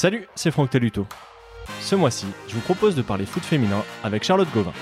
Salut, 0.00 0.28
c'est 0.36 0.52
Franck 0.52 0.70
Telluto. 0.70 1.08
Ce 1.80 1.96
mois-ci, 1.96 2.26
je 2.46 2.54
vous 2.54 2.60
propose 2.60 2.94
de 2.94 3.02
parler 3.02 3.26
foot 3.26 3.42
féminin 3.42 3.82
avec 4.04 4.22
Charlotte 4.22 4.46
Gauvin. 4.54 4.72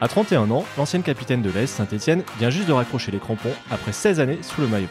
À 0.00 0.08
31 0.08 0.50
ans, 0.50 0.64
l'ancienne 0.78 1.02
capitaine 1.02 1.42
de 1.42 1.50
l'Est, 1.50 1.66
Saint-Etienne, 1.66 2.22
vient 2.38 2.48
juste 2.48 2.66
de 2.66 2.72
raccrocher 2.72 3.12
les 3.12 3.18
crampons 3.18 3.52
après 3.70 3.92
16 3.92 4.20
années 4.20 4.38
sous 4.40 4.62
le 4.62 4.66
maillot. 4.66 4.88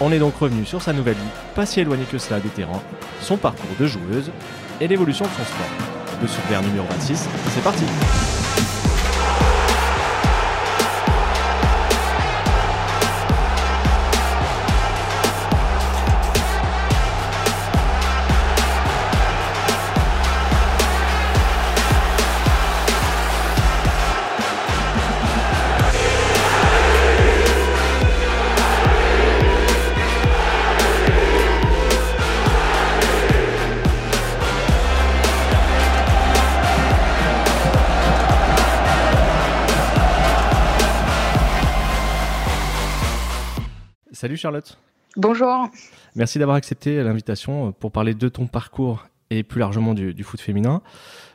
On 0.00 0.10
est 0.10 0.18
donc 0.18 0.36
revenu 0.36 0.64
sur 0.64 0.80
sa 0.80 0.94
nouvelle 0.94 1.16
vie, 1.16 1.52
pas 1.54 1.66
si 1.66 1.80
éloignée 1.80 2.06
que 2.10 2.16
cela 2.16 2.40
des 2.40 2.48
terrains, 2.48 2.82
son 3.20 3.36
parcours 3.36 3.76
de 3.78 3.86
joueuse 3.86 4.30
et 4.80 4.88
l'évolution 4.88 5.26
de 5.26 5.30
son 5.32 5.44
sport. 5.44 6.18
Le 6.22 6.26
super 6.26 6.62
numéro 6.62 6.86
26, 6.92 7.28
c'est 7.50 7.62
parti 7.62 7.84
Salut 44.36 44.42
Charlotte. 44.42 44.78
Bonjour. 45.16 45.70
Merci 46.14 46.38
d'avoir 46.38 46.58
accepté 46.58 47.02
l'invitation 47.02 47.72
pour 47.72 47.90
parler 47.90 48.12
de 48.12 48.28
ton 48.28 48.46
parcours 48.46 49.06
et 49.30 49.42
plus 49.42 49.60
largement 49.60 49.94
du, 49.94 50.22
foot 50.24 50.42
féminin. 50.42 50.82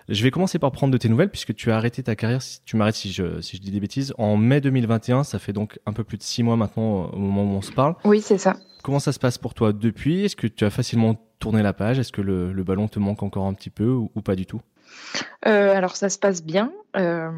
Je 0.07 0.21
vais 0.21 0.29
commencer 0.29 0.59
par 0.59 0.71
prendre 0.71 0.93
de 0.93 0.99
tes 0.99 1.09
nouvelles 1.09 1.31
puisque 1.31 1.55
tu 1.55 1.71
as 1.71 1.77
arrêté 1.77 2.03
ta 2.03 2.15
carrière, 2.15 2.43
si 2.43 2.61
tu 2.63 2.77
m'arrêtes 2.77 2.93
si 2.93 3.11
je, 3.11 3.41
si 3.41 3.57
je 3.57 3.61
dis 3.63 3.71
des 3.71 3.79
bêtises, 3.79 4.13
en 4.19 4.37
mai 4.37 4.61
2021. 4.61 5.23
Ça 5.23 5.39
fait 5.39 5.51
donc 5.51 5.79
un 5.87 5.93
peu 5.93 6.03
plus 6.03 6.19
de 6.19 6.21
six 6.21 6.43
mois 6.43 6.57
maintenant 6.57 7.09
au 7.09 7.17
moment 7.17 7.43
où 7.43 7.57
on 7.57 7.63
se 7.63 7.71
parle. 7.71 7.95
Oui, 8.05 8.21
c'est 8.21 8.37
ça. 8.37 8.55
Comment 8.83 8.99
ça 8.99 9.13
se 9.13 9.19
passe 9.19 9.39
pour 9.39 9.55
toi 9.55 9.73
depuis? 9.73 10.25
Est-ce 10.25 10.35
que 10.35 10.45
tu 10.45 10.63
as 10.63 10.69
facilement 10.69 11.15
tourné 11.39 11.63
la 11.63 11.73
page? 11.73 11.97
Est-ce 11.97 12.11
que 12.11 12.21
le, 12.21 12.63
ballon 12.63 12.87
te 12.87 12.99
manque 12.99 13.23
encore 13.23 13.47
un 13.47 13.53
petit 13.55 13.71
peu 13.71 13.89
ou 13.89 14.21
pas 14.23 14.35
du 14.35 14.45
tout? 14.45 14.61
Euh, 15.47 15.75
alors 15.75 15.95
ça 15.95 16.09
se 16.09 16.19
passe 16.19 16.43
bien. 16.43 16.71
Euh, 16.95 17.31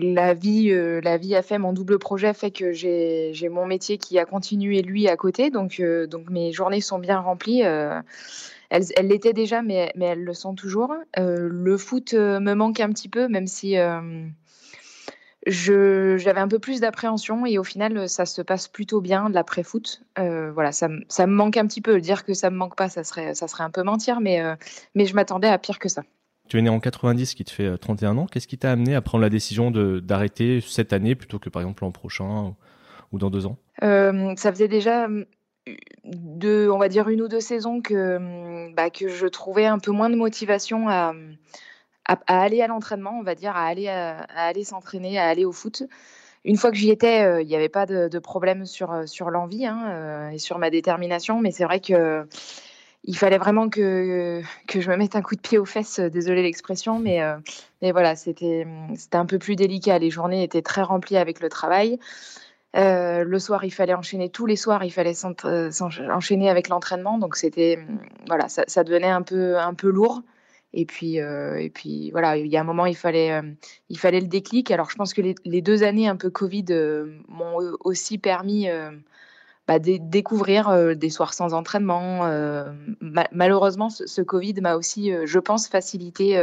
la 0.00 0.34
vie, 0.34 0.70
euh, 0.72 1.00
la 1.02 1.18
vie 1.18 1.36
a 1.36 1.42
fait 1.42 1.58
mon 1.58 1.72
double 1.72 1.98
projet 1.98 2.34
fait 2.34 2.50
que 2.50 2.72
j'ai 2.72 3.48
mon 3.50 3.66
métier 3.66 3.98
qui 3.98 4.18
a 4.18 4.24
continué 4.24 4.82
lui 4.82 5.08
à 5.08 5.16
côté, 5.16 5.50
donc 5.50 5.80
donc 6.10 6.30
mes 6.30 6.52
journées 6.52 6.80
sont 6.80 6.98
bien 6.98 7.20
remplies. 7.20 7.60
elles 7.60 8.86
l'étaient 9.02 9.32
déjà, 9.32 9.62
mais 9.62 9.92
elles 10.00 10.24
le 10.24 10.34
sont 10.34 10.54
toujours. 10.54 10.94
le 11.16 11.76
foot 11.76 12.14
me 12.14 12.54
manque 12.54 12.80
un 12.80 12.90
petit 12.90 13.08
peu, 13.08 13.28
même 13.28 13.46
si 13.46 13.76
j'avais 15.46 16.40
un 16.40 16.48
peu 16.48 16.58
plus 16.58 16.80
d'appréhension 16.80 17.46
et 17.46 17.58
au 17.58 17.64
final 17.64 18.08
ça 18.08 18.26
se 18.26 18.42
passe 18.42 18.66
plutôt 18.66 19.00
bien 19.00 19.28
l'après-foot. 19.28 20.02
voilà, 20.16 20.72
ça, 20.72 20.88
me 20.88 21.26
manque 21.26 21.56
un 21.56 21.66
petit 21.68 21.82
peu. 21.82 22.00
Dire 22.00 22.24
que 22.24 22.34
ça 22.34 22.50
me 22.50 22.56
manque 22.56 22.74
pas, 22.74 22.88
ça 22.88 23.04
serait 23.04 23.32
un 23.60 23.70
peu 23.70 23.84
mentir, 23.84 24.20
mais 24.20 24.42
je 24.96 25.14
m'attendais 25.14 25.48
à 25.48 25.58
pire 25.58 25.78
que 25.78 25.88
ça. 25.88 26.02
Tu 26.48 26.58
es 26.58 26.62
né 26.62 26.68
en 26.68 26.80
90, 26.80 27.34
qui 27.34 27.44
te 27.44 27.50
fait 27.50 27.76
31 27.76 28.16
euh, 28.16 28.20
ans. 28.20 28.26
Qu'est-ce 28.26 28.46
qui 28.46 28.58
t'a 28.58 28.70
amené 28.70 28.94
à 28.94 29.00
prendre 29.00 29.22
la 29.22 29.30
décision 29.30 29.70
d'arrêter 29.70 30.60
cette 30.60 30.92
année 30.92 31.14
plutôt 31.14 31.38
que 31.38 31.48
par 31.48 31.62
exemple 31.62 31.82
l'an 31.82 31.90
prochain 31.90 32.54
ou, 33.12 33.18
dans 33.18 33.30
deux 33.30 33.46
ans? 33.46 33.56
Euh, 33.82 34.34
Ça 34.36 34.52
faisait 34.52 34.68
déjà 34.68 35.06
hum, 35.06 35.24
de, 36.04 36.68
on 36.70 36.78
va 36.78 36.88
dire 36.88 37.08
une 37.08 37.22
ou 37.22 37.28
deux 37.28 37.40
saisons 37.40 37.80
que, 37.80 38.72
bah, 38.74 38.90
que 38.90 39.08
je 39.08 39.26
trouvais 39.26 39.66
un 39.66 39.78
peu 39.78 39.90
moins 39.90 40.08
de 40.08 40.16
motivation 40.16 40.88
à, 40.88 41.14
à, 42.04 42.16
aller 42.26 42.62
à 42.62 42.68
l'entraînement, 42.68 43.18
on 43.18 43.24
va 43.24 43.34
dire, 43.34 43.56
à 43.56 43.66
aller, 43.66 43.88
à, 43.88 44.18
aller 44.36 44.62
s'entraîner, 44.62 45.18
à 45.18 45.26
aller 45.26 45.44
au 45.44 45.52
foot. 45.52 45.82
Une 46.44 46.56
fois 46.56 46.70
que 46.70 46.76
j'y 46.76 46.90
étais, 46.90 47.24
euh, 47.24 47.42
il 47.42 47.48
n'y 47.48 47.56
avait 47.56 47.68
pas 47.68 47.86
de, 47.86 48.18
problème 48.20 48.66
sur, 48.66 49.08
sur 49.08 49.30
l'envie 49.30 49.66
hein, 49.66 50.30
et 50.30 50.38
sur 50.38 50.58
ma 50.58 50.70
détermination, 50.70 51.40
mais 51.40 51.50
c'est 51.50 51.64
vrai 51.64 51.80
que 51.80 52.24
il 53.04 53.16
fallait 53.16 53.38
vraiment 53.38 53.68
que, 53.68 54.42
que 54.66 54.80
je 54.80 54.90
me 54.90 54.96
mette 54.96 55.16
un 55.16 55.22
coup 55.22 55.36
de 55.36 55.40
pied 55.40 55.58
aux 55.58 55.64
fesses, 55.64 56.00
euh, 56.00 56.10
désolé 56.10 56.42
l'expression, 56.42 56.98
mais, 56.98 57.22
euh, 57.22 57.36
mais 57.80 57.92
voilà, 57.92 58.16
c'était 58.16 58.66
un 59.12 59.26
peu 59.26 59.38
plus 59.38 59.56
délicat. 59.56 59.98
Les 59.98 60.10
journées 60.10 60.42
étaient 60.42 60.62
très 60.62 60.82
remplies 60.82 61.16
avec 61.16 61.40
le 61.40 61.48
travail. 61.48 61.98
Euh, 62.74 63.24
le 63.24 63.38
soir, 63.38 63.64
il 63.64 63.70
fallait 63.70 63.94
enchaîner 63.94 64.28
tous 64.28 64.44
les 64.44 64.56
soirs, 64.56 64.84
il 64.84 64.90
fallait 64.90 65.14
s'enchaîner 65.14 66.50
avec 66.50 66.68
l'entraînement, 66.68 67.18
donc 67.18 67.36
c'était 67.36 67.78
voilà, 68.26 68.48
ça, 68.48 68.84
devenait 68.84 69.08
un 69.08 69.22
peu 69.22 69.56
un 69.56 69.72
peu 69.72 69.88
lourd. 69.88 70.22
Et 70.74 70.84
puis 70.84 71.16
et 71.16 71.70
puis 71.72 72.10
voilà, 72.10 72.36
il 72.36 72.48
y 72.48 72.56
a 72.58 72.60
un 72.60 72.64
moment, 72.64 72.84
il 72.84 72.96
fallait 72.96 73.40
il 73.88 73.98
fallait 73.98 74.20
le 74.20 74.26
déclic. 74.26 74.70
Alors 74.70 74.90
je 74.90 74.96
pense 74.96 75.14
que 75.14 75.22
les 75.22 75.62
deux 75.62 75.84
années 75.84 76.06
un 76.06 76.16
peu 76.16 76.28
Covid 76.28 76.66
m'ont 77.28 77.56
aussi 77.80 78.18
permis 78.18 78.68
bah, 79.66 79.80
découvrir 79.80 80.68
euh, 80.68 80.94
des 80.94 81.10
soirs 81.10 81.34
sans 81.34 81.52
entraînement. 81.52 82.24
Euh, 82.26 82.70
malheureusement, 83.32 83.90
ce, 83.90 84.22
Covid 84.22 84.54
m'a 84.60 84.76
aussi, 84.76 85.12
euh, 85.12 85.26
je 85.26 85.40
pense, 85.40 85.66
facilité 85.66 86.40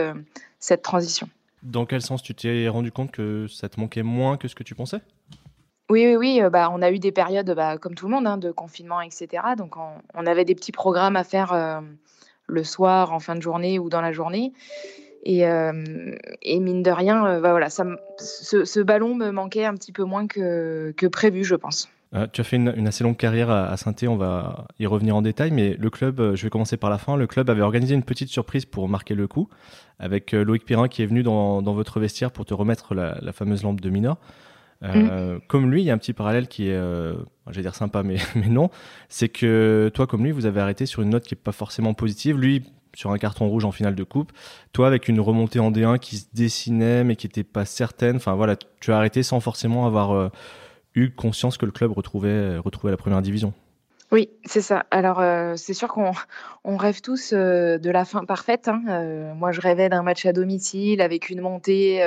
cette 0.59 0.81
transition. 0.81 1.29
Dans 1.61 1.85
quel 1.85 2.01
sens 2.01 2.21
tu 2.21 2.35
t'es 2.35 2.67
rendu 2.67 2.91
compte 2.91 3.11
que 3.11 3.47
ça 3.47 3.69
te 3.69 3.79
manquait 3.79 4.03
moins 4.03 4.35
que 4.35 4.49
ce 4.49 4.55
que 4.55 4.63
tu 4.63 4.75
pensais? 4.75 4.99
Oui, 5.89 6.05
oui, 6.05 6.15
oui. 6.15 6.41
Bah, 6.51 6.69
on 6.73 6.81
a 6.81 6.91
eu 6.91 6.99
des 6.99 7.13
périodes, 7.13 7.53
bah, 7.55 7.77
comme 7.77 7.95
tout 7.95 8.07
le 8.07 8.11
monde, 8.13 8.27
hein, 8.27 8.37
de 8.37 8.51
confinement, 8.51 8.99
etc. 8.99 9.27
Donc, 9.57 9.75
on, 10.13 10.25
avait 10.25 10.45
des 10.45 10.55
petits 10.55 10.71
programmes 10.73 11.15
à 11.15 11.23
faire 11.23 11.81
le 12.47 12.63
soir, 12.65 13.13
en 13.13 13.19
fin 13.19 13.35
de 13.35 13.41
journée 13.41 13.79
ou 13.79 13.89
dans 13.89 14.01
la 14.01 14.11
journée. 14.11 14.51
Et, 15.23 15.43
et 15.43 16.59
mine 16.59 16.83
de 16.83 16.91
rien, 16.91 17.39
bah, 17.39 17.51
voilà, 17.51 17.69
ça, 17.69 17.85
ce, 18.17 18.65
ce, 18.65 18.81
ballon 18.81 19.15
me 19.15 19.31
manquait 19.31 19.65
un 19.65 19.75
petit 19.75 19.93
peu 19.93 20.03
moins 20.03 20.27
que, 20.27 20.93
que 20.97 21.07
prévu, 21.07 21.45
je 21.45 21.55
pense. 21.55 21.87
Euh, 22.15 22.27
tu 22.31 22.41
as 22.41 22.43
fait 22.43 22.57
une, 22.57 22.87
assez 22.87 23.03
longue 23.03 23.17
carrière 23.17 23.49
à, 23.49 23.65
à 23.65 23.77
saint 23.77 23.93
on 24.07 24.15
va 24.15 24.67
y 24.79 24.85
revenir 24.85 25.15
en 25.15 25.21
détail, 25.21 25.51
mais 25.51 25.75
le 25.79 25.89
club, 25.89 26.19
euh, 26.19 26.35
je 26.35 26.43
vais 26.43 26.49
commencer 26.49 26.77
par 26.77 26.89
la 26.89 26.97
fin, 26.97 27.15
le 27.15 27.25
club 27.25 27.49
avait 27.49 27.61
organisé 27.61 27.95
une 27.95 28.03
petite 28.03 28.29
surprise 28.29 28.65
pour 28.65 28.87
marquer 28.87 29.15
le 29.15 29.27
coup, 29.27 29.49
avec 29.99 30.33
euh, 30.33 30.43
Loïc 30.43 30.65
Pirin 30.65 30.87
qui 30.87 31.01
est 31.01 31.07
venu 31.07 31.23
dans, 31.23 31.61
votre 31.61 31.99
vestiaire 31.99 32.31
pour 32.31 32.45
te 32.45 32.53
remettre 32.53 32.93
la, 32.93 33.33
fameuse 33.33 33.63
lampe 33.63 33.81
de 33.81 33.89
mineur. 33.89 34.17
Mm. 34.81 35.39
Comme 35.47 35.71
lui, 35.71 35.81
il 35.81 35.85
y 35.85 35.91
a 35.91 35.93
un 35.93 35.97
petit 35.97 36.11
parallèle 36.11 36.49
qui 36.49 36.67
est, 36.67 36.75
je 36.75 37.55
vais 37.55 37.61
dire 37.61 37.73
sympa, 37.73 38.03
mais, 38.03 38.17
mais 38.35 38.49
non, 38.49 38.69
c'est 39.07 39.29
que 39.29 39.89
toi, 39.93 40.07
comme 40.07 40.25
lui, 40.25 40.31
vous 40.31 40.45
avez 40.45 40.59
arrêté 40.59 40.85
sur 40.85 41.01
une 41.01 41.09
note 41.09 41.23
qui 41.23 41.33
n'est 41.33 41.41
pas 41.41 41.53
forcément 41.53 41.93
positive. 41.93 42.37
Lui, 42.37 42.63
sur 42.93 43.11
un 43.11 43.17
carton 43.17 43.47
rouge 43.47 43.63
en 43.63 43.71
finale 43.71 43.95
de 43.95 44.03
coupe. 44.03 44.33
Toi, 44.73 44.87
avec 44.87 45.07
une 45.07 45.21
remontée 45.21 45.59
en 45.59 45.71
D1 45.71 45.99
qui 45.99 46.17
se 46.17 46.25
dessinait, 46.33 47.05
mais 47.05 47.15
qui 47.15 47.27
n'était 47.27 47.45
pas 47.45 47.63
certaine. 47.63 48.17
Enfin 48.17 48.33
voilà, 48.33 48.57
tu 48.81 48.91
as 48.91 48.97
arrêté 48.97 49.23
sans 49.23 49.39
forcément 49.39 49.87
avoir 49.87 50.31
eu 50.95 51.11
conscience 51.11 51.57
que 51.57 51.65
le 51.65 51.71
club 51.71 51.91
retrouvait, 51.91 52.57
retrouvait 52.57 52.91
la 52.91 52.97
première 52.97 53.21
division. 53.21 53.53
Oui, 54.13 54.29
c'est 54.45 54.61
ça. 54.61 54.85
Alors, 54.91 55.19
euh, 55.19 55.55
c'est 55.55 55.73
sûr 55.73 55.87
qu'on 55.87 56.11
on 56.63 56.77
rêve 56.77 57.01
tous 57.01 57.33
euh, 57.33 57.79
de 57.79 57.89
la 57.89 58.05
fin 58.05 58.25
parfaite. 58.25 58.67
Hein. 58.67 58.83
Euh, 58.87 59.33
moi, 59.33 59.51
je 59.51 59.59
rêvais 59.59 59.89
d'un 59.89 60.03
match 60.03 60.27
à 60.27 60.33
domicile 60.33 61.01
avec 61.01 61.31
une 61.31 61.41
montée, 61.41 62.03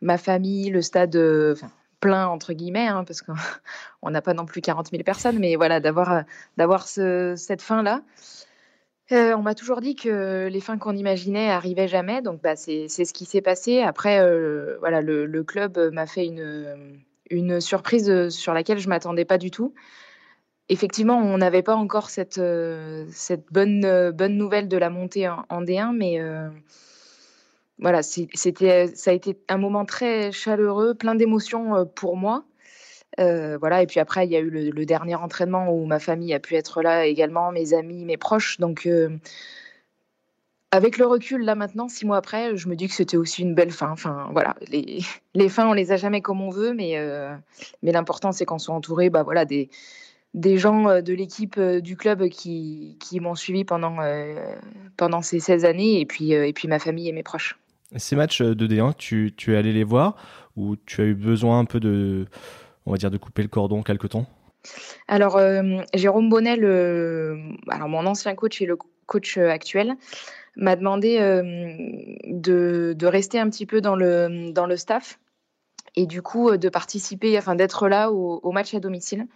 ma 0.00 0.16
famille, 0.16 0.70
le 0.70 0.80
stade 0.80 1.18
plein, 1.98 2.28
entre 2.28 2.52
guillemets, 2.52 2.86
hein, 2.86 3.02
parce 3.04 3.22
qu'on 3.22 3.34
n'a 4.10 4.22
pas 4.22 4.32
non 4.32 4.46
plus 4.46 4.60
40 4.60 4.90
000 4.92 5.02
personnes, 5.02 5.40
mais 5.40 5.56
voilà, 5.56 5.80
d'avoir, 5.80 6.86
cette 6.86 7.62
fin-là. 7.62 8.02
on 9.10 9.42
m'a 9.42 9.56
toujours 9.56 9.80
dit 9.80 9.96
que 9.96 10.46
les 10.46 10.60
fins 10.60 10.78
qu'on 10.78 10.94
imaginait 10.94 11.50
arrivaient 11.50 11.88
jamais, 11.88 12.22
donc 12.22 12.40
bah, 12.42 12.54
c'est, 12.54 12.86
ce 12.86 13.12
qui 13.12 13.24
s'est 13.24 13.42
passé. 13.42 13.82
Après, 13.82 14.20
voilà, 14.78 15.02
le 15.02 15.42
club 15.42 15.76
m'a 15.92 16.06
fait 16.06 16.26
une 16.26 17.02
une 17.30 17.60
surprise 17.60 18.10
euh, 18.10 18.30
sur 18.30 18.54
laquelle 18.54 18.78
je 18.78 18.88
m'attendais 18.88 19.24
pas 19.24 19.38
du 19.38 19.50
tout. 19.50 19.74
Effectivement, 20.68 21.16
on 21.16 21.38
n'avait 21.38 21.62
pas 21.62 21.74
encore 21.74 22.10
cette, 22.10 22.38
euh, 22.38 23.06
cette 23.10 23.46
bonne, 23.50 23.84
euh, 23.84 24.12
bonne 24.12 24.36
nouvelle 24.36 24.68
de 24.68 24.76
la 24.76 24.90
montée 24.90 25.28
en, 25.28 25.62
D1, 25.62 25.96
mais 25.96 26.20
voilà, 27.78 28.02
c'était, 28.02 28.88
ça 28.88 29.12
a 29.12 29.14
été 29.14 29.38
un 29.48 29.56
moment 29.56 29.84
très 29.84 30.32
chaleureux, 30.32 30.94
plein 30.94 31.14
d'émotions 31.14 31.86
pour 31.94 32.16
moi. 32.16 32.44
voilà, 33.16 33.82
et 33.82 33.86
puis 33.86 34.00
après, 34.00 34.26
il 34.26 34.32
y 34.32 34.36
a 34.36 34.40
eu 34.40 34.50
le, 34.50 34.70
le, 34.70 34.84
dernier 34.84 35.14
entraînement 35.14 35.72
où 35.72 35.86
ma 35.86 36.00
famille 36.00 36.34
a 36.34 36.40
pu 36.40 36.56
être 36.56 36.82
là 36.82 37.06
également, 37.06 37.52
mes 37.52 37.72
amis, 37.72 38.04
mes 38.04 38.16
proches. 38.16 38.58
Donc, 38.58 38.88
avec 40.70 40.98
le 40.98 41.06
recul, 41.06 41.42
là 41.42 41.54
maintenant, 41.54 41.88
six 41.88 42.04
mois 42.04 42.18
après, 42.18 42.56
je 42.56 42.68
me 42.68 42.76
dis 42.76 42.88
que 42.88 42.94
c'était 42.94 43.16
aussi 43.16 43.42
une 43.42 43.54
belle 43.54 43.70
fin. 43.70 43.90
Enfin, 43.90 44.28
voilà, 44.32 44.54
les, 44.68 45.00
les 45.34 45.48
fins, 45.48 45.68
on 45.68 45.72
les 45.72 45.92
a 45.92 45.96
jamais 45.96 46.20
comme 46.20 46.40
on 46.40 46.50
veut, 46.50 46.74
mais, 46.74 46.98
euh, 46.98 47.34
mais 47.82 47.92
l'important, 47.92 48.32
c'est 48.32 48.44
qu'on 48.44 48.58
soit 48.58 48.74
entouré 48.74 49.08
bah, 49.08 49.22
voilà, 49.22 49.44
des, 49.44 49.70
des 50.34 50.58
gens 50.58 50.88
euh, 50.88 51.00
de 51.00 51.14
l'équipe 51.14 51.56
euh, 51.56 51.80
du 51.80 51.96
club 51.96 52.28
qui, 52.28 52.98
qui 53.00 53.20
m'ont 53.20 53.34
suivi 53.34 53.64
pendant, 53.64 53.96
pendant 54.96 55.22
ces 55.22 55.40
16 55.40 55.64
années, 55.64 56.00
et 56.00 56.06
puis, 56.06 56.32
et 56.32 56.52
puis 56.52 56.68
ma 56.68 56.78
famille 56.78 57.08
et 57.08 57.12
mes 57.12 57.22
proches. 57.22 57.58
Ces 57.96 58.16
matchs 58.16 58.42
de 58.42 58.66
D1, 58.66 58.94
tu, 58.96 59.32
tu 59.34 59.54
es 59.54 59.56
allé 59.56 59.72
les 59.72 59.84
voir 59.84 60.16
ou 60.56 60.76
tu 60.76 61.00
as 61.00 61.04
eu 61.04 61.14
besoin 61.14 61.58
un 61.60 61.64
peu 61.64 61.80
de, 61.80 62.26
on 62.84 62.90
va 62.90 62.98
dire, 62.98 63.10
de 63.10 63.16
couper 63.16 63.40
le 63.40 63.48
cordon 63.48 63.82
quelque 63.82 64.06
temps? 64.06 64.26
Alors, 65.06 65.40
Jérôme 65.94 66.28
Bonnet, 66.28 66.58
alors 67.68 67.88
mon 67.88 68.04
ancien 68.04 68.34
coach 68.34 68.60
et 68.60 68.66
le 68.66 68.76
coach 69.06 69.38
actuel, 69.38 69.94
m'a 70.58 70.76
demandé 70.76 71.18
de, 71.18 73.06
rester 73.06 73.38
un 73.38 73.48
petit 73.48 73.64
peu 73.64 73.80
dans 73.80 73.96
le, 73.96 74.50
dans 74.52 74.66
le 74.66 74.76
staff 74.76 75.18
et 75.96 76.06
du 76.06 76.20
coup 76.20 76.56
de 76.56 76.68
participer, 76.68 77.38
enfin 77.38 77.54
d'être 77.54 77.88
là 77.88 78.10
au, 78.12 78.52
match 78.52 78.74
à 78.74 78.80
domicile. 78.80 79.26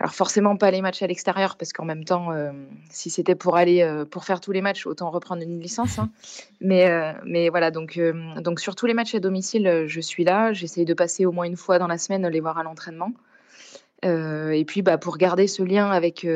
Alors 0.00 0.14
forcément 0.14 0.56
pas 0.56 0.70
les 0.70 0.80
matchs 0.80 1.02
à 1.02 1.08
l'extérieur 1.08 1.56
parce 1.56 1.72
qu'en 1.72 1.84
même 1.84 2.04
temps, 2.04 2.28
si 2.88 3.10
c'était 3.10 3.34
pour 3.34 3.56
aller 3.56 4.04
pour 4.10 4.24
faire 4.24 4.40
tous 4.40 4.52
les 4.52 4.60
matchs, 4.60 4.86
autant 4.86 5.10
reprendre 5.10 5.42
une 5.42 5.60
licence. 5.60 5.98
Hein. 5.98 6.10
Mais 6.60 6.88
mais 7.24 7.48
voilà 7.48 7.70
donc 7.70 8.00
donc 8.38 8.60
sur 8.60 8.74
tous 8.74 8.86
les 8.86 8.94
matchs 8.94 9.14
à 9.14 9.20
domicile, 9.20 9.84
je 9.86 10.00
suis 10.00 10.24
là. 10.24 10.52
J'essaye 10.52 10.84
de 10.84 10.94
passer 10.94 11.26
au 11.26 11.32
moins 11.32 11.46
une 11.46 11.56
fois 11.56 11.78
dans 11.78 11.88
la 11.88 11.98
semaine 11.98 12.26
les 12.28 12.40
voir 12.40 12.58
à 12.58 12.62
l'entraînement. 12.62 13.12
et 14.04 14.64
puis 14.66 14.82
bah 14.82 14.98
pour 14.98 15.16
garder 15.16 15.48
ce 15.48 15.62
lien 15.62 15.90
avec 15.90 16.26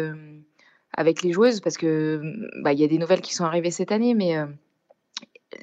avec 0.95 1.23
les 1.23 1.33
joueuses 1.33 1.61
parce 1.61 1.77
que 1.77 2.21
bah 2.63 2.73
il 2.73 2.81
y 2.81 2.85
a 2.85 2.89
des 2.89 2.99
nouvelles 2.99 3.21
qui 3.21 3.35
sont 3.35 3.45
arrivées 3.45 3.71
cette 3.71 3.93
année, 3.93 4.15
mais 4.15 4.37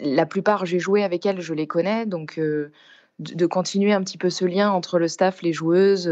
la 0.01 0.25
plupart 0.25 0.65
j'ai 0.65 0.79
joué 0.79 1.03
avec 1.03 1.25
elles, 1.25 1.41
je 1.41 1.53
les 1.53 1.67
connais 1.67 2.05
donc 2.05 2.39
de, 2.39 2.71
de, 3.19 3.45
continuer 3.45 3.93
un 3.93 4.01
petit 4.03 4.17
peu 4.17 4.29
ce 4.29 4.45
lien 4.45 4.71
entre 4.71 4.97
le 4.97 5.07
staff, 5.07 5.41
les 5.41 5.53
joueuses 5.53 6.09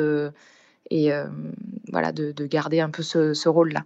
et 0.90 1.12
euh, 1.12 1.26
voilà, 1.92 2.12
de, 2.12 2.46
garder 2.46 2.80
un 2.80 2.90
peu 2.90 3.04
ce, 3.04 3.48
rôle-là. 3.48 3.84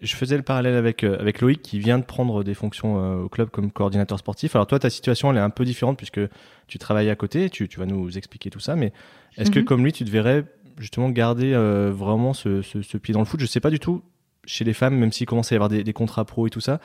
Je 0.00 0.14
faisais 0.16 0.36
le 0.36 0.42
parallèle 0.42 0.74
avec, 0.74 1.04
euh, 1.04 1.18
avec 1.18 1.40
Loïc 1.40 1.62
qui 1.62 1.78
vient 1.78 1.98
de 1.98 2.04
prendre 2.04 2.44
des 2.44 2.54
fonctions 2.54 2.98
euh, 2.98 3.24
au 3.24 3.28
club 3.28 3.50
comme 3.50 3.70
coordinateur 3.70 4.18
sportif. 4.18 4.54
Alors 4.54 4.66
toi, 4.66 4.78
ta 4.78 4.90
situation, 4.90 5.30
elle 5.30 5.38
est 5.38 5.40
un 5.40 5.50
peu 5.50 5.64
différente 5.64 5.96
puisque 5.96 6.20
tu 6.66 6.78
travailles 6.78 7.10
à 7.10 7.16
côté, 7.16 7.50
tu, 7.50 7.68
tu 7.68 7.78
vas 7.78 7.86
nous 7.86 8.16
expliquer 8.16 8.50
tout 8.50 8.60
ça, 8.60 8.76
mais 8.76 8.92
est-ce 9.36 9.50
que 9.50 9.60
mhm. 9.60 9.64
comme 9.64 9.84
lui, 9.84 9.92
tu 9.92 10.04
devrais 10.04 10.44
justement 10.78 11.10
garder 11.10 11.54
vraiment 11.90 12.34
ce, 12.34 12.62
ce, 12.62 12.96
pied 12.98 13.14
dans 13.14 13.20
le 13.20 13.26
foot? 13.26 13.40
Je 13.40 13.46
sais 13.46 13.60
pas 13.60 13.70
du 13.70 13.78
tout 13.78 14.02
chez 14.46 14.64
les 14.64 14.72
femmes, 14.72 14.96
même 14.96 15.12
s'il 15.12 15.26
commence 15.26 15.52
à 15.52 15.54
y 15.54 15.56
avoir 15.56 15.68
des, 15.68 15.84
des 15.84 15.92
contrats 15.92 16.24
pro 16.24 16.46
et 16.46 16.50
tout 16.50 16.60
ça. 16.60 16.80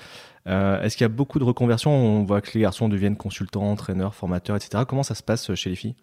est-ce 0.46 0.98
qu'il 0.98 1.04
y 1.04 1.06
a 1.06 1.10
beaucoup 1.10 1.40
de 1.40 1.44
reconversions? 1.44 1.92
On 1.92 2.24
voit 2.24 2.42
que 2.42 2.52
les 2.54 2.62
garçons 2.62 2.90
deviennent 2.90 3.18
consultants, 3.18 3.70
entraîneurs, 3.72 4.16
formateurs, 4.16 4.56
etc. 4.56 4.84
Comment 4.88 5.04
ça 5.04 5.16
se 5.16 5.24
passe 5.24 5.54
chez 5.56 5.70
les 5.70 5.76
filles? 5.76 5.96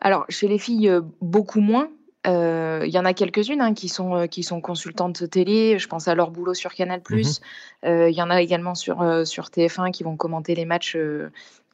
Alors, 0.00 0.24
chez 0.28 0.48
les 0.48 0.58
filles, 0.58 0.90
beaucoup 1.20 1.60
moins, 1.60 1.88
euh, 2.26 2.82
il 2.84 2.92
y 2.92 2.98
en 2.98 3.04
a 3.04 3.14
quelques-unes 3.14 3.60
hein, 3.60 3.74
qui, 3.74 3.88
sont, 3.88 4.14
euh, 4.14 4.26
qui 4.26 4.42
sont 4.42 4.60
consultantes 4.60 5.30
télé. 5.30 5.78
Je 5.78 5.88
pense 5.88 6.08
à 6.08 6.14
leur 6.14 6.30
boulot 6.30 6.54
sur 6.54 6.74
Canal. 6.74 7.00
Mmh 7.08 7.22
euh, 7.84 8.10
il 8.10 8.16
y 8.16 8.22
en 8.22 8.28
a 8.28 8.42
également 8.42 8.74
sur, 8.74 8.98
sur 9.24 9.46
TF1 9.46 9.92
qui 9.92 10.02
vont 10.02 10.16
commenter 10.16 10.56
les 10.56 10.64
matchs 10.64 10.98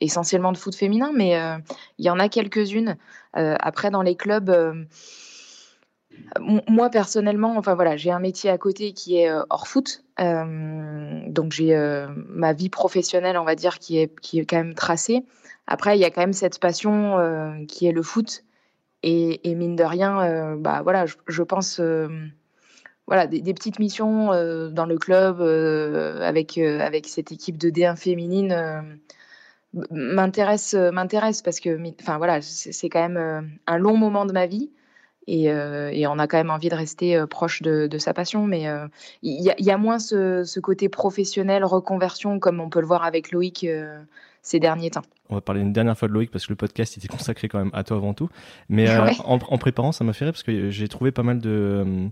essentiellement 0.03 0.53
de 0.53 0.59
foot 0.59 0.75
féminin, 0.75 1.13
mais 1.15 1.33
il 1.99 2.05
y 2.05 2.11
en 2.11 2.19
a 2.19 2.29
quelques-unes. 2.29 2.97
après, 3.33 3.91
dans 3.91 4.03
les 4.03 4.15
clubs. 4.15 4.87
Moi 6.69 6.91
personnellement, 6.91 7.57
enfin 7.57 7.75
voilà, 7.75 7.97
j'ai 7.97 8.11
un 8.11 8.19
métier 8.19 8.51
à 8.51 8.59
côté 8.59 8.93
qui 8.93 9.19
est 9.19 9.31
hors 9.51 9.69
foot, 9.69 10.05
donc 10.19 11.53
j'ai 11.53 12.07
ma 12.29 12.53
vie 12.53 12.71
professionnelle, 12.71 13.37
on 13.37 13.45
va 13.45 13.55
dire, 13.55 13.79
qui 13.79 13.99
est 13.99 14.19
qui 14.21 14.41
est 14.41 14.45
quand 14.45 14.57
même 14.57 14.75
tracée. 14.75 15.25
Après, 15.67 15.97
il 15.97 16.01
y 16.01 16.05
a 16.05 16.11
quand 16.11 16.23
même 16.23 16.33
cette 16.33 16.59
passion 16.59 17.65
qui 17.69 17.87
est 17.87 17.93
le 17.93 18.03
foot, 18.03 18.45
et, 19.05 19.55
mine 19.55 19.77
de 19.77 19.85
rien, 19.85 20.21
euh, 20.23 20.57
bah, 20.57 20.81
voilà, 20.83 21.05
je, 21.07 21.43
pense 21.43 21.79
euh, 21.79 22.09
voilà, 23.07 23.27
des, 23.27 23.55
petites 23.55 23.79
missions 23.79 24.33
euh, 24.33 24.71
dans 24.71 24.87
le 24.87 24.97
club 24.97 25.43
avec, 25.43 26.57
avec 26.59 27.07
cette 27.07 27.31
équipe 27.31 27.59
de 27.59 27.69
D1 27.71 27.97
féminine 27.97 28.99
m'intéresse 29.91 30.75
m'intéresse 30.75 31.43
parce 31.43 31.59
que 31.59 31.77
enfin 32.01 32.17
voilà 32.19 32.41
c'est 32.41 32.89
quand 32.89 33.09
même 33.09 33.59
un 33.67 33.77
long 33.77 33.97
moment 33.97 34.25
de 34.25 34.33
ma 34.33 34.47
vie 34.47 34.71
et, 35.27 35.45
et, 35.45 36.07
on 36.07 36.19
a 36.19 36.27
quand 36.27 36.37
même 36.37 36.51
envie 36.51 36.69
de 36.69 36.75
rester 36.75 37.25
proche 37.29 37.63
de, 37.63 37.87
de 37.87 37.99
sa 37.99 38.13
passion 38.13 38.47
mais 38.47 38.67
il 39.23 39.41
y, 39.41 39.63
y, 39.63 39.71
a 39.71 39.79
moins 39.79 39.99
ce, 39.99 40.45
ce, 40.45 40.61
côté 40.61 40.89
professionnel 40.89 41.65
reconversion 41.65 42.39
comme 42.39 42.61
on 42.61 42.69
peut 42.69 42.81
le 42.81 42.87
voir 42.87 43.05
avec 43.05 43.33
Loïc 43.33 43.67
ces 44.45 44.61
derniers 44.61 44.91
temps. 44.91 45.03
On 45.31 45.35
va 45.35 45.41
parler 45.41 45.63
une 45.63 45.73
dernière 45.73 45.99
fois 45.99 46.07
de 46.07 46.13
Loïc 46.13 46.31
parce 46.31 46.47
que 46.47 46.53
le 46.53 46.57
podcast 46.57 46.97
était 46.97 47.09
consacré 47.09 47.49
quand 47.49 47.59
même 47.59 47.71
à 47.73 47.83
toi 47.83 47.97
avant 47.97 48.13
tout. 48.13 48.29
Mais 48.69 48.89
euh, 48.89 49.11
en, 49.25 49.59
préparant, 49.59 49.91
ça 49.91 50.05
m'a 50.05 50.13
fait 50.13 50.27
rire 50.27 50.33
parce 50.33 50.43
que 50.43 50.71
j'ai 50.71 50.87
trouvé 50.87 51.11
pas 51.11 51.23
mal 51.23 51.41
de, 51.41 51.51
euh, 51.51 52.09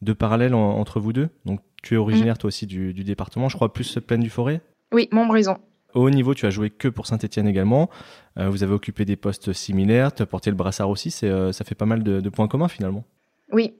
de 0.00 0.12
parallèles 0.14 0.54
entre 0.54 0.98
vous 0.98 1.12
deux. 1.12 1.28
Donc 1.44 1.60
tu 1.82 1.94
es 1.94 1.96
originaire 1.98 2.34
mm. 2.34 2.38
toi 2.38 2.48
aussi 2.48 2.66
du, 2.66 2.92
département, 3.04 3.48
je 3.48 3.56
crois 3.56 3.72
plus 3.72 3.98
Plaine 4.06 4.20
du 4.20 4.30
Forêt 4.30 4.62
Oui, 4.90 5.08
Montbrison. 5.12 5.58
Au 5.94 6.02
haut 6.02 6.10
niveau, 6.10 6.34
tu 6.34 6.46
as 6.46 6.50
joué 6.50 6.70
que 6.70 6.88
pour 6.88 7.06
Saint-Etienne 7.06 7.48
également. 7.48 7.90
Euh, 8.38 8.48
vous 8.48 8.62
avez 8.62 8.72
occupé 8.72 9.04
des 9.04 9.16
postes 9.16 9.52
similaires, 9.52 10.14
tu 10.14 10.22
as 10.22 10.26
porté 10.26 10.50
le 10.50 10.56
brassard 10.56 10.90
aussi. 10.90 11.10
C'est, 11.10 11.52
ça 11.52 11.64
fait 11.64 11.74
pas 11.74 11.86
mal 11.86 12.02
de, 12.02 12.28
points 12.28 12.48
communs 12.48 12.68
finalement. 12.68 13.04
Oui, 13.52 13.74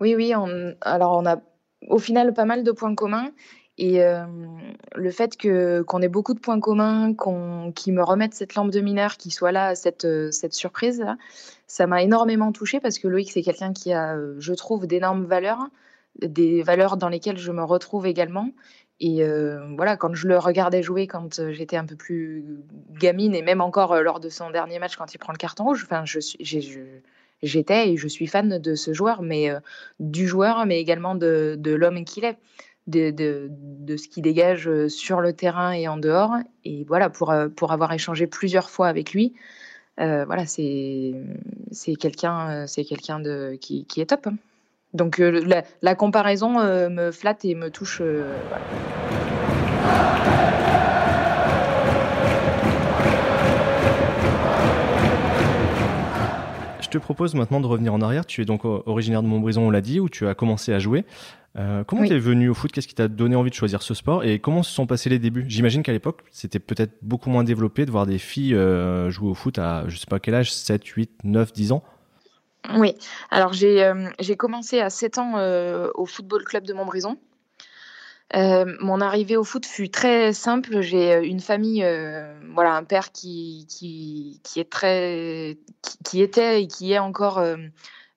oui, 0.00 0.14
oui. 0.14 0.32
alors 0.80 1.18
on 1.18 1.26
a 1.26 1.40
au 1.88 1.98
final 1.98 2.32
pas 2.32 2.44
mal 2.44 2.64
de 2.64 2.72
points 2.72 2.94
communs. 2.94 3.30
Et 3.78 4.02
euh, 4.02 4.26
le 4.94 5.10
fait 5.10 5.38
que 5.38 5.80
qu'on 5.80 6.02
ait 6.02 6.08
beaucoup 6.08 6.34
de 6.34 6.38
points 6.38 6.60
communs, 6.60 7.14
qu'on 7.14 7.72
qui 7.74 7.92
me 7.92 8.02
remettent 8.02 8.34
cette 8.34 8.54
lampe 8.54 8.70
de 8.70 8.80
mineur, 8.80 9.16
qui 9.16 9.30
soit 9.30 9.52
là, 9.52 9.74
cette, 9.74 10.04
euh, 10.04 10.30
cette 10.30 10.52
surprise, 10.52 11.02
ça 11.66 11.86
m'a 11.86 12.02
énormément 12.02 12.52
touchée 12.52 12.78
parce 12.78 12.98
que 12.98 13.08
Loïc, 13.08 13.30
c'est 13.30 13.40
quelqu'un 13.40 13.72
qui 13.72 13.94
a, 13.94 14.16
euh, 14.16 14.34
je 14.38 14.52
trouve, 14.52 14.86
d'énormes 14.86 15.24
valeurs, 15.24 15.66
des 16.20 16.62
valeurs 16.62 16.98
dans 16.98 17.08
lesquelles 17.08 17.38
je 17.38 17.52
me 17.52 17.64
retrouve 17.64 18.06
également. 18.06 18.50
Et 19.00 19.22
voilà, 19.76 19.96
quand 19.96 20.14
je 20.14 20.28
le 20.28 20.38
regardais 20.38 20.82
jouer 20.82 21.06
quand 21.06 21.40
j'étais 21.50 21.76
un 21.76 21.86
peu 21.86 21.96
plus 21.96 22.44
gamine 22.98 23.34
et 23.34 23.40
même 23.40 23.62
encore 23.62 23.94
lors 24.02 24.20
de 24.20 24.28
son 24.28 24.50
dernier 24.50 24.78
match 24.78 24.96
quand 24.96 25.14
il 25.14 25.18
prend 25.18 25.32
le 25.32 25.38
carton 25.38 25.64
rouge, 25.64 25.86
enfin, 25.90 26.04
j'étais 27.42 27.88
et 27.88 27.96
je 27.96 28.08
suis 28.08 28.26
fan 28.26 28.58
de 28.58 28.74
ce 28.74 28.92
joueur, 28.92 29.22
mais 29.22 29.50
du 30.00 30.28
joueur, 30.28 30.66
mais 30.66 30.80
également 30.80 31.14
de, 31.14 31.58
l'homme 31.64 32.04
qu'il 32.04 32.26
est 32.26 32.36
de, 32.90 33.96
ce 33.96 34.08
qui 34.08 34.22
dégage 34.22 34.68
euh, 34.68 34.88
sur 34.88 35.20
le 35.20 35.32
terrain 35.32 35.72
et 35.72 35.88
en 35.88 35.96
dehors. 35.96 36.34
Et 36.64 36.84
voilà, 36.84 37.10
pour, 37.10 37.30
euh, 37.30 37.48
pour 37.48 37.72
avoir 37.72 37.92
échangé 37.92 38.26
plusieurs 38.26 38.70
fois 38.70 38.88
avec 38.88 39.12
lui, 39.12 39.34
euh, 40.00 40.24
voilà, 40.24 40.46
c'est 40.46 41.14
quelqu'un 41.98 42.66
quelqu'un 42.66 43.22
qui, 43.60 43.84
qui, 43.84 44.00
est 44.00 44.06
top. 44.06 44.28
Donc 44.94 45.18
la, 45.18 45.62
la, 45.82 45.94
comparaison 45.94 46.58
me 46.90 47.10
flatte 47.10 47.44
et 47.44 47.54
me 47.54 47.70
touche. 47.70 48.00
Voilà. 48.00 48.64
Je 56.90 56.98
te 56.98 56.98
propose 56.98 57.36
maintenant 57.36 57.60
de 57.60 57.66
revenir 57.68 57.94
en 57.94 58.00
arrière. 58.00 58.26
Tu 58.26 58.42
es 58.42 58.44
donc 58.44 58.64
originaire 58.64 59.22
de 59.22 59.28
Montbrison, 59.28 59.62
on 59.62 59.70
l'a 59.70 59.80
dit, 59.80 60.00
où 60.00 60.08
tu 60.08 60.26
as 60.26 60.34
commencé 60.34 60.72
à 60.72 60.80
jouer. 60.80 61.04
Euh, 61.56 61.84
comment 61.84 62.02
tu 62.02 62.12
es 62.12 62.18
venu 62.18 62.48
au 62.48 62.54
foot? 62.54 62.72
Qu'est-ce 62.72 62.88
qui 62.88 62.96
t'a 62.96 63.06
donné 63.06 63.36
envie 63.36 63.50
de 63.50 63.54
choisir 63.54 63.80
ce 63.82 63.94
sport? 63.94 64.24
Et 64.24 64.40
comment 64.40 64.64
se 64.64 64.72
sont 64.72 64.88
passés 64.88 65.08
les 65.08 65.20
débuts? 65.20 65.44
J'imagine 65.46 65.84
qu'à 65.84 65.92
l'époque, 65.92 66.22
c'était 66.32 66.58
peut-être 66.58 66.94
beaucoup 67.02 67.30
moins 67.30 67.44
développé 67.44 67.86
de 67.86 67.92
voir 67.92 68.06
des 68.06 68.18
filles 68.18 68.56
euh, 68.56 69.08
jouer 69.08 69.30
au 69.30 69.34
foot 69.34 69.56
à, 69.60 69.84
je 69.86 69.96
sais 69.98 70.06
pas 70.08 70.18
quel 70.18 70.34
âge, 70.34 70.52
7, 70.52 70.84
8, 70.84 71.10
9, 71.22 71.52
10 71.52 71.70
ans 71.70 71.84
Oui, 72.76 72.94
alors 73.30 73.52
j'ai 73.52 73.82
euh, 73.82 74.34
commencé 74.38 74.80
à 74.80 74.90
7 74.90 75.18
ans 75.18 75.90
au 75.94 76.06
Football 76.06 76.44
Club 76.44 76.64
de 76.64 76.72
Montbrison. 76.72 77.18
Euh, 78.36 78.76
mon 78.80 79.00
arrivée 79.00 79.36
au 79.36 79.44
foot 79.44 79.66
fut 79.66 79.90
très 79.90 80.32
simple. 80.32 80.80
J'ai 80.80 81.12
euh, 81.14 81.24
une 81.24 81.40
famille, 81.40 81.82
euh, 81.82 82.32
voilà, 82.54 82.74
un 82.74 82.84
père 82.84 83.10
qui, 83.12 83.66
qui, 83.68 84.40
qui 84.44 84.60
est 84.60 84.70
très, 84.70 85.58
qui, 86.04 86.22
était 86.22 86.62
et 86.62 86.68
qui 86.68 86.92
est 86.92 86.98
encore 86.98 87.42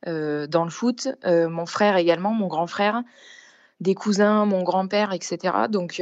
dans 0.05 0.63
le 0.63 0.69
foot. 0.69 1.07
mon 1.25 1.65
frère 1.65 1.97
également, 1.97 2.33
mon 2.33 2.47
grand 2.47 2.67
frère, 2.67 3.03
des 3.79 3.95
cousins, 3.95 4.45
mon 4.45 4.63
grand-père, 4.63 5.13
etc. 5.13 5.67
Donc, 5.69 6.01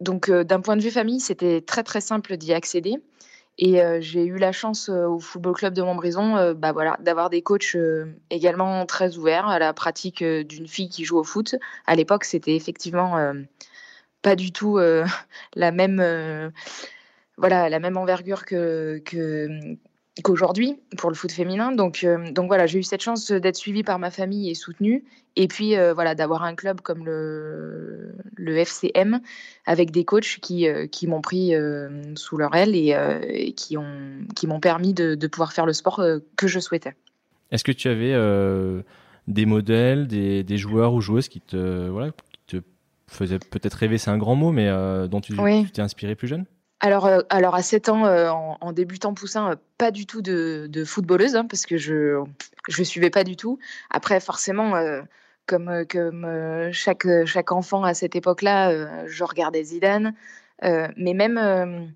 donc 0.00 0.30
d'un 0.30 0.60
point 0.60 0.76
de 0.76 0.82
vue 0.82 0.90
famille, 0.90 1.20
c'était 1.20 1.60
très 1.60 1.82
très 1.82 2.00
simple 2.00 2.36
d'y 2.36 2.52
accéder. 2.52 2.96
Et 3.62 3.82
euh, 3.82 4.00
j'ai 4.00 4.24
eu 4.24 4.38
la 4.38 4.52
chance 4.52 4.88
euh, 4.88 5.06
au 5.06 5.20
Football 5.20 5.54
Club 5.54 5.74
de 5.74 5.82
Montbrison 5.82 6.34
euh, 6.38 6.54
bah 6.54 6.72
voilà, 6.72 6.96
d'avoir 7.00 7.28
des 7.28 7.42
coachs 7.42 7.76
également 8.30 8.86
très 8.86 9.18
ouverts 9.18 9.48
à 9.48 9.58
la 9.58 9.74
pratique 9.74 10.24
d'une 10.24 10.66
fille 10.66 10.88
qui 10.88 11.04
joue 11.04 11.18
au 11.18 11.24
foot. 11.24 11.54
À 11.86 11.94
l'époque, 11.94 12.24
c'était 12.24 12.56
effectivement 12.56 13.34
pas 14.22 14.34
du 14.34 14.50
tout 14.50 14.78
la 15.54 15.72
même 15.72 16.52
voilà 17.36 17.68
la 17.68 17.78
même 17.78 17.96
envergure 17.98 18.46
que, 18.46 18.98
que 19.04 19.76
qu'aujourd'hui 20.22 20.76
pour 20.96 21.10
le 21.10 21.16
foot 21.16 21.32
féminin. 21.32 21.72
Donc, 21.72 22.04
euh, 22.04 22.30
donc 22.32 22.48
voilà, 22.48 22.66
j'ai 22.66 22.78
eu 22.78 22.82
cette 22.82 23.02
chance 23.02 23.30
d'être 23.30 23.56
suivie 23.56 23.82
par 23.82 23.98
ma 23.98 24.10
famille 24.10 24.50
et 24.50 24.54
soutenue. 24.54 25.04
Et 25.36 25.46
puis 25.48 25.76
euh, 25.76 25.94
voilà, 25.94 26.14
d'avoir 26.14 26.42
un 26.42 26.54
club 26.54 26.80
comme 26.80 27.04
le, 27.04 28.14
le 28.36 28.56
FCM 28.56 29.20
avec 29.66 29.90
des 29.90 30.04
coachs 30.04 30.38
qui, 30.40 30.68
euh, 30.68 30.86
qui 30.86 31.06
m'ont 31.06 31.20
pris 31.20 31.52
sous 32.16 32.36
leur 32.36 32.54
aile 32.54 32.74
et, 32.74 33.52
qui, 33.56 33.76
ont, 33.76 34.26
qui 34.34 34.46
m'ont 34.46 34.60
permis 34.60 34.94
de, 34.94 35.14
de, 35.14 35.26
pouvoir 35.26 35.52
faire 35.52 35.66
le 35.66 35.72
sport 35.72 36.02
que 36.36 36.48
je 36.48 36.58
souhaitais. 36.58 36.94
Est-ce 37.50 37.64
que 37.64 37.72
tu 37.72 37.88
avais 37.88 38.14
des 39.28 39.46
modèles, 39.46 40.06
des, 40.06 40.42
des, 40.42 40.58
joueurs 40.58 40.92
ou 40.92 41.00
joueuses 41.00 41.28
qui 41.28 41.40
te, 41.40 41.88
voilà, 41.88 42.10
qui 42.32 42.56
te 42.56 42.62
faisaient 43.06 43.38
peut-être 43.38 43.74
rêver, 43.74 43.98
c'est 43.98 44.10
un 44.10 44.18
grand 44.18 44.34
mot, 44.34 44.50
mais 44.50 44.68
dont 45.08 45.20
tu 45.20 45.34
t'es 45.72 45.82
inspiré 45.82 46.14
plus 46.16 46.28
jeune? 46.28 46.46
Alors, 46.80 47.06
euh, 47.06 47.20
alors 47.28 47.54
à 47.54 47.62
7 47.62 47.90
ans, 47.90 48.06
euh, 48.06 48.30
en, 48.30 48.72
débutant 48.72 49.12
poussin, 49.12 49.52
euh, 49.52 49.56
pas 49.76 49.90
du 49.90 50.06
tout 50.06 50.22
de, 50.22 50.84
footballeuse, 50.84 51.36
hein, 51.36 51.44
parce 51.44 51.66
que 51.66 51.76
je 51.76 52.24
ne 52.78 52.84
suivais 52.84 53.10
pas 53.10 53.22
du 53.22 53.36
tout. 53.36 53.58
Après, 53.90 54.18
forcément, 54.18 54.72
comme, 55.46 55.84
comme 55.88 56.70
chaque, 56.72 57.06
chaque 57.26 57.52
enfant 57.52 57.84
à 57.84 57.94
cette 57.94 58.16
époque-là, 58.16 59.06
je 59.06 59.24
regardais 59.24 59.62
Zidane. 59.62 60.14
mais 60.62 61.14
même, 61.14 61.92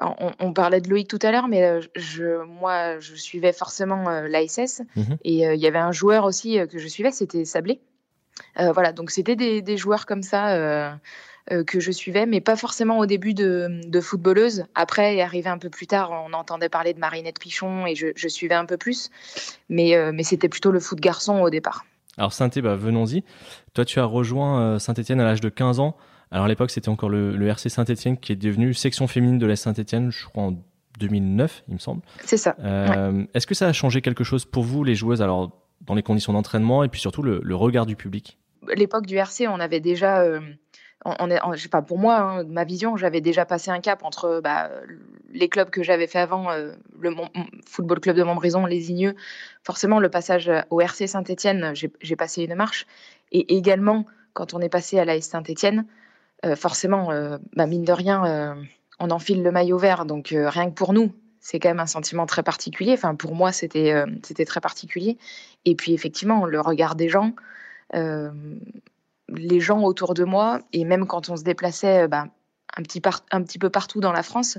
on, 0.00 0.52
parlait 0.52 0.80
de 0.80 0.88
Loïc 0.88 1.08
tout 1.08 1.18
à 1.22 1.30
l'heure, 1.30 1.48
mais 1.48 1.80
je, 1.94 2.42
moi, 2.44 2.98
je 3.00 3.14
suivais 3.14 3.52
forcément 3.52 4.08
l'ASS. 4.20 4.82
Mmh 4.96 5.02
et 5.24 5.42
il 5.44 5.60
y 5.60 5.66
avait 5.66 5.78
un 5.78 5.92
joueur 5.92 6.24
aussi 6.24 6.58
que 6.70 6.78
je 6.78 6.88
suivais, 6.88 7.10
c'était 7.10 7.44
Sablé. 7.44 7.80
voilà, 8.56 8.92
donc 8.92 9.10
c'était 9.10 9.36
des, 9.36 9.62
des, 9.62 9.76
joueurs 9.76 10.06
comme 10.06 10.22
ça 10.22 10.98
que 11.66 11.80
je 11.80 11.92
suivais, 11.92 12.26
mais 12.26 12.40
pas 12.40 12.56
forcément 12.56 12.98
au 12.98 13.06
début 13.06 13.34
de, 13.34 14.00
footballeuse. 14.00 14.64
Après, 14.74 15.20
arrivé 15.20 15.48
un 15.48 15.58
peu 15.58 15.70
plus 15.70 15.86
tard, 15.86 16.10
on 16.10 16.32
entendait 16.32 16.68
parler 16.68 16.94
de 16.94 16.98
Marinette 16.98 17.38
Pichon 17.38 17.86
et 17.86 17.94
je, 17.94 18.28
suivais 18.28 18.54
un 18.54 18.66
peu 18.66 18.76
plus. 18.76 19.10
Mais, 19.68 19.94
euh, 19.94 20.12
mais 20.12 20.22
c'était 20.22 20.48
plutôt 20.48 20.70
le 20.70 20.80
foot 20.80 21.00
garçon 21.00 21.40
au 21.40 21.50
départ. 21.50 21.84
Alors 22.18 22.32
saint 22.32 22.48
bah, 22.48 22.76
venons-y. 22.76 23.24
Toi, 23.74 23.84
tu 23.84 24.00
as 24.00 24.04
rejoint 24.04 24.60
euh, 24.60 24.78
Saint-Etienne 24.78 25.20
à 25.20 25.24
l'âge 25.24 25.40
de 25.40 25.48
15 25.48 25.80
ans. 25.80 25.96
Alors 26.30 26.46
à 26.46 26.48
l'époque, 26.48 26.70
c'était 26.70 26.88
encore 26.88 27.08
le, 27.08 27.46
RC 27.46 27.68
Saint-Etienne 27.68 28.18
qui 28.18 28.32
est 28.32 28.36
devenu 28.36 28.74
section 28.74 29.06
féminine 29.06 29.38
de 29.38 29.46
l'Est 29.46 29.62
Saint-Etienne, 29.62 30.10
je 30.10 30.24
crois 30.24 30.44
en 30.44 30.54
2009, 30.98 31.64
il 31.68 31.74
me 31.74 31.78
semble. 31.78 32.02
C'est 32.24 32.36
ça. 32.36 32.56
Est-ce 33.34 33.46
que 33.46 33.54
ça 33.54 33.68
a 33.68 33.72
changé 33.72 34.00
quelque 34.00 34.24
chose 34.24 34.44
pour 34.44 34.64
vous, 34.64 34.82
les 34.82 34.94
joueuses, 34.94 35.22
alors 35.22 35.52
dans 35.82 35.94
les 35.94 36.02
conditions 36.02 36.32
d'entraînement 36.32 36.82
et 36.82 36.88
puis 36.88 37.00
surtout 37.00 37.22
le, 37.22 37.40
le 37.42 37.54
regard 37.54 37.86
du 37.86 37.96
public? 37.96 38.38
L'époque 38.74 39.06
du 39.06 39.16
RC, 39.16 39.46
on 39.46 39.60
avait 39.60 39.80
déjà 39.80 40.24
pour 41.86 41.98
moi, 41.98 42.18
hein, 42.18 42.44
ma 42.44 42.64
vision, 42.64 42.96
j'avais 42.96 43.20
déjà 43.20 43.44
passé 43.44 43.70
un 43.70 43.80
cap 43.80 44.02
entre 44.02 44.40
bah, 44.42 44.70
les 45.32 45.48
clubs 45.48 45.70
que 45.70 45.82
j'avais 45.82 46.06
fait 46.06 46.18
avant, 46.18 46.50
euh, 46.50 46.72
le 46.98 47.14
Football 47.66 48.00
Club 48.00 48.16
de 48.16 48.22
Montbrison, 48.22 48.66
les 48.66 48.90
Igneux. 48.90 49.14
Forcément, 49.62 50.00
le 50.00 50.08
passage 50.08 50.50
au 50.70 50.80
RC 50.80 51.06
Saint-Etienne, 51.06 51.72
j'ai 51.74 52.16
passé 52.16 52.42
une 52.44 52.54
marche. 52.54 52.86
Et 53.32 53.56
également, 53.56 54.06
quand 54.32 54.54
on 54.54 54.60
est 54.60 54.68
passé 54.68 54.98
à 54.98 55.04
l'AS 55.04 55.22
Saint-Etienne, 55.22 55.86
euh, 56.44 56.56
forcément, 56.56 57.10
euh, 57.10 57.38
bah, 57.54 57.66
mine 57.66 57.84
de 57.84 57.92
rien, 57.92 58.56
on 58.98 59.10
enfile 59.10 59.42
le 59.42 59.50
maillot 59.50 59.78
vert. 59.78 60.06
Donc, 60.06 60.34
rien 60.34 60.70
que 60.70 60.74
pour 60.74 60.92
nous, 60.92 61.12
c'est 61.40 61.60
quand 61.60 61.68
même 61.68 61.80
un 61.80 61.86
sentiment 61.86 62.26
très 62.26 62.42
particulier. 62.42 62.92
Enfin, 62.94 63.14
pour 63.14 63.34
moi, 63.34 63.52
c'était 63.52 64.04
c'était 64.22 64.44
très 64.44 64.60
particulier. 64.60 65.18
Et 65.64 65.74
puis, 65.74 65.92
effectivement, 65.94 66.46
le 66.46 66.60
regard 66.60 66.96
des 66.96 67.08
gens 67.08 67.32
les 69.28 69.60
gens 69.60 69.82
autour 69.82 70.14
de 70.14 70.24
moi, 70.24 70.60
et 70.72 70.84
même 70.84 71.06
quand 71.06 71.28
on 71.28 71.36
se 71.36 71.42
déplaçait 71.42 72.04
euh, 72.04 72.08
bah, 72.08 72.26
un, 72.76 72.82
petit 72.82 73.58
peu 73.58 73.70
partout 73.70 74.00
dans 74.00 74.12
la 74.12 74.22
France, 74.22 74.58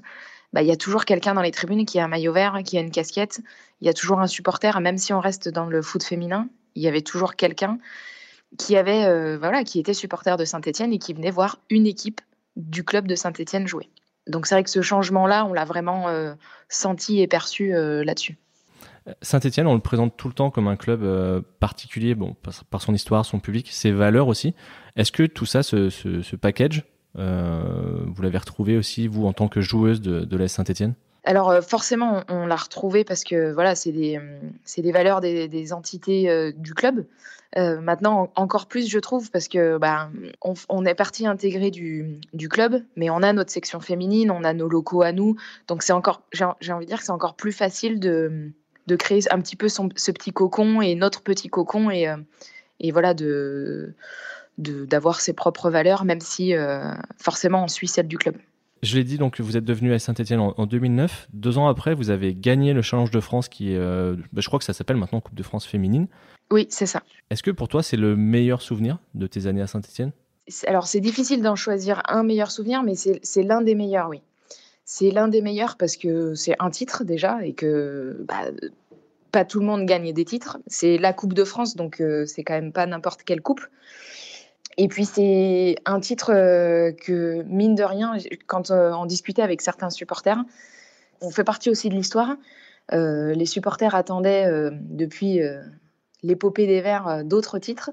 bah, 0.54 0.62
il 0.62 0.68
y 0.68 0.72
a 0.72 0.78
toujours 0.78 1.06
quelqu'un 1.06 1.34
dans 1.34 1.42
les 1.42 1.52
tribunes 1.52 1.86
qui 1.86 2.00
a 2.00 2.06
un 2.06 2.08
maillot 2.08 2.34
vert, 2.34 2.60
qui 2.66 2.78
a 2.78 2.82
une 2.82 2.92
casquette. 2.92 3.42
Il 3.82 3.88
y 3.88 3.90
a 3.90 3.94
toujours 3.94 4.20
un 4.20 4.28
supporter, 4.28 4.80
même 4.80 4.98
si 4.98 5.14
on 5.14 5.20
reste 5.20 5.50
dans 5.50 5.66
le 5.66 5.82
foot 5.82 6.04
féminin, 6.04 6.50
il 6.76 6.84
y 6.84 6.88
avait 6.88 7.02
toujours 7.02 7.36
quelqu'un 7.36 7.80
qui 8.58 8.78
avait, 8.78 9.06
euh, 9.06 9.38
voilà, 9.38 9.64
qui 9.64 9.80
était 9.80 9.94
supporter 9.94 10.38
de 10.38 10.46
Saint-Etienne 10.46 10.94
et 10.94 11.00
qui 11.00 11.14
venait 11.14 11.32
voir 11.32 11.60
une 11.70 11.86
équipe 11.86 12.22
du 12.56 12.84
club 12.84 13.08
de 13.08 13.16
Saint-Etienne 13.16 13.68
jouer. 13.68 13.90
Donc 14.26 14.48
c'est 14.48 14.56
vrai 14.56 14.64
que 14.64 14.70
ce 14.70 14.82
changement-là, 14.82 15.46
on 15.46 15.54
l'a 15.54 15.66
vraiment 15.66 16.08
euh, 16.08 16.34
senti 16.70 17.22
et 17.22 17.28
perçu 17.28 17.72
là-dessus. 17.72 18.38
Saint-Etienne, 19.22 19.68
on 19.68 19.74
le 19.74 19.80
présente 19.80 20.18
tout 20.18 20.28
le 20.28 20.34
temps 20.34 20.50
comme 20.50 20.68
un 20.68 20.76
club 20.76 21.04
euh, 21.04 21.42
particulier, 21.60 22.16
bon, 22.16 22.36
par, 22.70 22.82
son 22.82 22.94
histoire, 22.94 23.26
son 23.26 23.40
public, 23.40 23.70
ses 23.72 23.92
valeurs 23.92 24.28
aussi. 24.28 24.54
Est-ce 24.96 25.12
que 25.12 25.24
tout 25.24 25.46
ça, 25.46 25.64
ce, 25.64 26.36
package, 26.36 26.84
euh, 27.18 28.04
vous 28.06 28.22
l'avez 28.22 28.38
retrouvé 28.38 28.78
aussi, 28.78 29.08
vous, 29.08 29.26
en 29.26 29.34
tant 29.34 29.48
que 29.48 29.62
joueuse 29.62 30.02
de, 30.02 30.22
de 30.22 30.38
l'AS 30.38 30.52
Saint-Etienne 30.52 30.96
alors 31.24 31.50
euh, 31.50 31.60
forcément, 31.60 32.24
on, 32.30 32.46
l'a 32.46 32.56
retrouvé 32.56 33.04
parce 33.04 33.26
que 33.26 33.52
voilà, 33.52 33.76
c'est 33.76 33.92
des, 33.92 34.18
des, 34.78 34.92
valeurs 34.94 35.20
des, 35.20 35.74
entités 35.74 36.54
du 36.54 36.74
club. 36.74 37.06
maintenant, 37.58 38.32
encore 38.38 38.68
plus, 38.68 38.90
je 38.90 38.98
trouve, 38.98 39.30
parce 39.30 39.50
que 39.50 39.78
bah, 39.78 40.10
on, 40.70 40.86
est 40.86 40.96
parti 40.96 41.28
intégré 41.28 41.70
du, 41.70 42.22
du, 42.32 42.48
club, 42.48 42.82
mais 42.96 43.10
on 43.10 43.22
a 43.24 43.34
notre 43.34 43.52
section 43.52 43.82
féminine, 43.82 44.32
on 44.32 44.46
a 44.46 44.54
nos 44.54 44.70
locaux 44.70 45.02
à 45.02 45.12
nous, 45.12 45.36
donc 45.68 45.84
c'est 45.84 45.92
encore, 45.92 46.22
j'ai 46.32 46.72
envie 46.72 46.86
de 46.86 46.90
dire 46.90 47.00
que 47.00 47.04
c'est 47.04 47.12
encore 47.12 47.36
plus 47.36 47.52
facile 47.52 48.00
de, 48.00 48.54
de 48.88 48.96
créer 48.96 49.22
un 49.32 49.40
petit 49.42 49.56
peu 49.56 49.70
son, 49.70 49.90
ce 49.96 50.12
petit 50.12 50.32
cocon 50.32 50.82
et 50.82 50.96
notre 50.96 51.22
petit 51.22 51.50
cocon 51.50 51.92
et, 51.92 52.08
euh, 52.08 52.18
et 52.80 52.92
voilà 52.92 53.14
de 53.14 53.94
d'avoir 54.58 55.22
ses 55.22 55.34
propres 55.34 55.70
valeurs, 55.70 56.04
même 56.04 56.20
si 56.20 56.56
euh, 56.56 56.92
forcément 57.20 57.64
on 57.64 57.68
suit 57.68 57.88
celle 57.88 58.08
du 58.08 58.18
club. 58.18 58.36
Je 58.82 58.96
l'ai 58.96 59.04
dit, 59.04 59.20
donc 59.20 59.40
vous 59.40 59.56
êtes 59.56 59.66
devenu 59.66 59.94
à 59.94 60.00
Saint-Etienne 60.00 60.40
en, 60.40 60.66
2009. 60.66 61.28
Deux 61.32 61.60
ans 61.60 61.68
après, 61.68 61.94
vous 61.94 62.10
avez 62.10 62.34
gagné 62.34 62.74
le 62.74 62.82
Challenge 62.82 63.12
de 63.12 63.20
France, 63.20 63.50
qui 63.50 63.74
est, 63.74 63.78
euh, 63.78 64.16
bah, 64.34 64.42
je 64.42 64.48
crois 64.48 64.58
que 64.60 64.66
ça 64.66 64.74
s'appelle 64.74 64.98
maintenant 64.98 65.22
Coupe 65.22 65.36
de 65.36 65.44
France 65.44 65.66
féminine. 65.66 66.08
Oui, 66.52 66.68
c'est 66.70 66.86
ça. 66.86 67.04
Est-ce 67.30 67.44
que 67.44 67.52
pour 67.52 67.68
toi, 67.68 67.84
c'est 67.84 67.98
le 67.98 68.16
meilleur 68.16 68.62
souvenir 68.62 68.98
de 69.14 69.28
tes 69.28 69.48
années 69.48 69.62
à 69.62 69.68
Saint-Etienne 69.68 70.12
Alors, 70.66 70.88
c'est 70.88 71.00
difficile 71.02 71.42
d'en 71.44 71.56
choisir 71.56 72.02
un 72.08 72.24
meilleur 72.24 72.50
souvenir, 72.50 72.82
mais 72.82 72.96
c'est 72.96 73.44
l'un 73.44 73.62
des 73.62 73.76
meilleurs, 73.76 74.10
oui. 74.10 74.22
C'est 74.90 75.12
l'un 75.12 75.28
des 75.28 75.42
meilleurs 75.42 75.76
parce 75.76 75.98
que 75.98 76.34
c'est 76.34 76.56
un 76.60 76.70
titre 76.70 77.04
déjà 77.04 77.46
et 77.46 77.52
que 77.52 78.24
bah, 78.26 78.46
pas 79.34 79.44
tout 79.44 79.60
le 79.60 79.66
monde 79.66 79.86
gagne 79.86 80.14
des 80.14 80.24
titres. 80.24 80.60
C'est 80.66 80.98
la 80.98 81.12
Coupe 81.12 81.34
de 81.34 81.44
France, 81.44 81.76
donc 81.76 82.00
euh, 82.00 82.26
c'est 82.26 82.46
quand 82.46 82.54
même 82.54 82.72
pas 82.72 82.86
n'importe 82.86 83.24
quelle 83.24 83.42
coupe. 83.42 83.60
Et 84.78 84.88
puis 84.88 85.04
c'est 85.04 85.76
un 85.86 86.00
titre 86.00 86.32
euh, 86.34 86.94
que, 86.94 87.44
mine 87.44 87.76
de 87.76 87.84
rien, 87.84 88.14
quand 88.46 88.72
euh, 88.72 88.94
on 88.94 89.06
discutait 89.06 89.42
avec 89.42 89.62
certains 89.62 89.90
supporters, 89.90 90.42
on 91.20 91.32
fait 91.32 91.44
partie 91.44 91.70
aussi 91.70 91.90
de 91.90 91.94
l'histoire. 91.94 92.38
les 92.90 93.46
supporters 93.46 93.94
attendaient 93.94 94.72
depuis 94.72 95.42
l'épopée 96.24 96.66
des 96.66 96.80
Verts 96.80 97.26
d'autres 97.26 97.60
titres. 97.60 97.92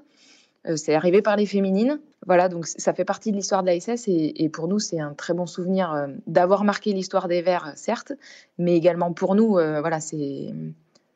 C'est 0.75 0.95
arrivé 0.95 1.21
par 1.21 1.35
les 1.35 1.45
féminines. 1.45 1.99
Voilà, 2.25 2.49
donc 2.49 2.65
ça 2.65 2.93
fait 2.93 3.05
partie 3.05 3.31
de 3.31 3.37
l'histoire 3.37 3.61
de 3.61 3.67
l'ASS 3.67 4.07
et, 4.07 4.43
et, 4.43 4.49
pour 4.49 4.67
nous, 4.67 4.79
c'est 4.79 4.99
un 4.99 5.13
très 5.13 5.33
bon 5.33 5.45
souvenir 5.45 5.93
euh, 5.93 6.07
d'avoir 6.25 6.63
marqué 6.63 6.91
l'histoire 6.91 7.27
des 7.27 7.41
Verts, 7.43 7.73
certes, 7.75 8.13
mais 8.57 8.75
également 8.75 9.13
pour 9.13 9.35
nous, 9.35 9.57
euh, 9.57 9.79
voilà, 9.79 9.99
c'est 9.99 10.53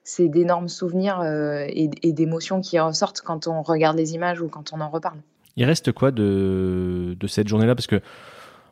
c'est 0.03 0.27
d'énormes 0.27 0.69
souvenirs 0.69 1.19
euh, 1.21 1.65
et, 1.67 1.89
et 2.01 2.13
d'émotions 2.13 2.61
qui 2.61 2.79
ressortent 2.79 3.21
quand 3.21 3.47
on 3.47 3.61
regarde 3.61 3.97
les 3.97 4.15
images 4.15 4.41
ou 4.41 4.47
quand 4.47 4.73
on 4.73 4.81
en 4.81 4.89
reparle. 4.89 5.19
Il 5.55 5.65
reste 5.65 5.91
quoi 5.91 6.09
de, 6.11 7.15
de 7.19 7.27
cette 7.27 7.47
journée-là? 7.47 7.75
Parce 7.75 7.87
que 7.87 8.01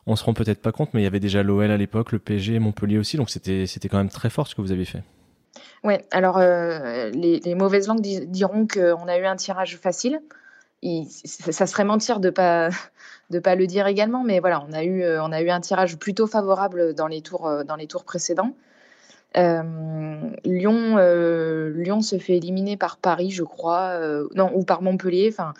on 0.06 0.16
se 0.16 0.24
rend 0.24 0.32
peut-être 0.32 0.62
pas 0.62 0.72
compte, 0.72 0.94
mais 0.94 1.00
il 1.00 1.04
y 1.04 1.06
avait 1.06 1.20
déjà 1.20 1.42
l'OL 1.42 1.70
à 1.70 1.76
l'époque, 1.76 2.12
le 2.12 2.18
PSG, 2.18 2.58
Montpellier 2.60 2.98
aussi, 2.98 3.16
donc 3.16 3.30
c'était 3.30 3.66
c'était 3.66 3.88
quand 3.88 3.98
même 3.98 4.08
très 4.08 4.30
fort 4.30 4.46
ce 4.46 4.54
que 4.54 4.62
vous 4.62 4.72
avez 4.72 4.84
fait. 4.84 5.02
Ouais, 5.84 6.04
alors 6.10 6.38
les, 6.38 7.40
les, 7.44 7.54
mauvaises 7.54 7.88
langues 7.88 8.00
diront 8.00 8.66
qu'on 8.66 9.06
a 9.06 9.18
eu 9.18 9.26
un 9.26 9.36
tirage 9.36 9.76
facile 9.76 10.20
ça 10.82 11.66
serait 11.66 11.84
mentir 11.84 12.20
de 12.20 12.30
pas 12.30 12.70
de 13.30 13.38
pas 13.38 13.54
le 13.54 13.66
dire 13.66 13.86
également, 13.86 14.24
mais 14.24 14.40
voilà, 14.40 14.64
on 14.68 14.72
a 14.72 14.84
eu 14.84 15.02
euh, 15.02 15.22
on 15.22 15.32
a 15.32 15.42
eu 15.42 15.50
un 15.50 15.60
tirage 15.60 15.98
plutôt 15.98 16.26
favorable 16.26 16.94
dans 16.94 17.08
les 17.08 17.20
tours 17.20 17.46
euh, 17.46 17.64
dans 17.64 17.76
les 17.76 17.86
tours 17.86 18.04
précédents. 18.04 18.54
Euh, 19.36 19.62
Lyon 20.44 20.96
Lyon 21.74 22.00
se 22.00 22.18
fait 22.18 22.38
éliminer 22.38 22.76
par 22.76 22.96
Paris, 22.96 23.30
je 23.30 23.42
crois, 23.42 24.00
non 24.34 24.50
ou 24.54 24.64
par 24.64 24.80
Montpellier. 24.80 25.28
Enfin, 25.30 25.52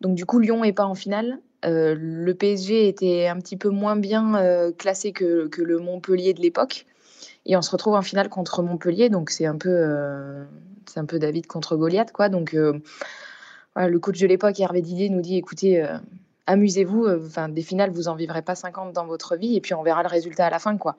donc 0.00 0.14
du 0.14 0.26
coup 0.26 0.40
Lyon 0.40 0.62
est 0.64 0.74
pas 0.74 0.84
en 0.84 0.94
finale. 0.94 1.38
le 1.62 2.32
PSG 2.32 2.86
était 2.88 3.26
un 3.28 3.38
petit 3.38 3.56
peu 3.56 3.70
moins 3.70 3.96
bien 3.96 4.72
classé 4.76 5.12
que, 5.12 5.48
que, 5.48 5.62
le 5.62 5.78
Montpellier 5.78 6.34
de 6.34 6.42
l'époque, 6.42 6.84
et 7.46 7.56
on 7.56 7.62
se 7.62 7.70
retrouve 7.70 7.94
en 7.94 8.02
finale 8.02 8.28
contre 8.28 8.62
Montpellier, 8.62 9.08
donc 9.08 9.30
c'est 9.30 9.46
un 9.46 9.56
peu 9.56 10.44
c'est 10.86 11.00
un 11.00 11.06
peu 11.06 11.18
David 11.18 11.46
contre 11.46 11.76
Goliath, 11.76 12.12
quoi. 12.12 12.28
Donc 12.28 12.54
le 13.76 13.98
coach 13.98 14.20
de 14.20 14.26
l'époque, 14.26 14.58
Hervé 14.60 14.82
Didier, 14.82 15.08
nous 15.08 15.20
dit 15.20 15.36
écoutez, 15.36 15.82
euh, 15.82 15.98
amusez-vous, 16.46 17.04
euh, 17.04 17.22
enfin, 17.26 17.48
des 17.48 17.62
finales, 17.62 17.90
vous 17.90 18.08
en 18.08 18.14
vivrez 18.14 18.42
pas 18.42 18.54
50 18.54 18.92
dans 18.92 19.06
votre 19.06 19.36
vie, 19.36 19.56
et 19.56 19.60
puis 19.60 19.74
on 19.74 19.82
verra 19.82 20.02
le 20.02 20.08
résultat 20.08 20.46
à 20.46 20.50
la 20.50 20.58
fin, 20.58 20.76
quoi. 20.76 20.96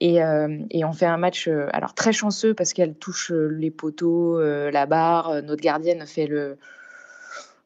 Et, 0.00 0.22
euh, 0.22 0.58
on 0.74 0.92
fait 0.92 1.06
un 1.06 1.16
match 1.16 1.48
alors 1.72 1.94
très 1.94 2.12
chanceux 2.12 2.54
parce 2.54 2.72
qu'elle 2.72 2.94
touche 2.94 3.32
les 3.32 3.72
poteaux, 3.72 4.40
la 4.40 4.86
barre. 4.86 5.42
Notre 5.42 5.60
gardienne 5.60 6.06
fait 6.06 6.26
le, 6.26 6.56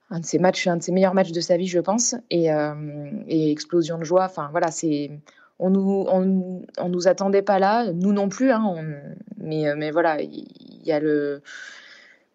un 0.08 0.20
de 0.20 0.24
ses 0.24 0.38
matchs, 0.38 0.66
un 0.66 0.78
de 0.78 0.82
ses 0.82 0.92
meilleurs 0.92 1.12
matchs 1.12 1.32
de 1.32 1.40
sa 1.42 1.58
vie, 1.58 1.66
je 1.66 1.78
pense. 1.78 2.14
Et, 2.30 2.46
et 3.28 3.52
explosion 3.52 3.98
de 3.98 4.04
joie. 4.04 4.24
Enfin 4.24 4.48
voilà, 4.50 4.70
c'est 4.70 5.10
on 5.58 5.68
nous 5.68 6.06
on, 6.08 6.62
on, 6.78 6.88
nous 6.88 7.06
attendait 7.06 7.42
pas 7.42 7.58
là, 7.58 7.92
nous 7.92 8.14
non 8.14 8.30
plus. 8.30 8.50
Hein, 8.50 8.76
mais 9.36 9.74
mais 9.76 9.90
voilà, 9.90 10.22
il 10.22 10.46
y, 10.86 10.90
a 10.90 11.00
le 11.00 11.42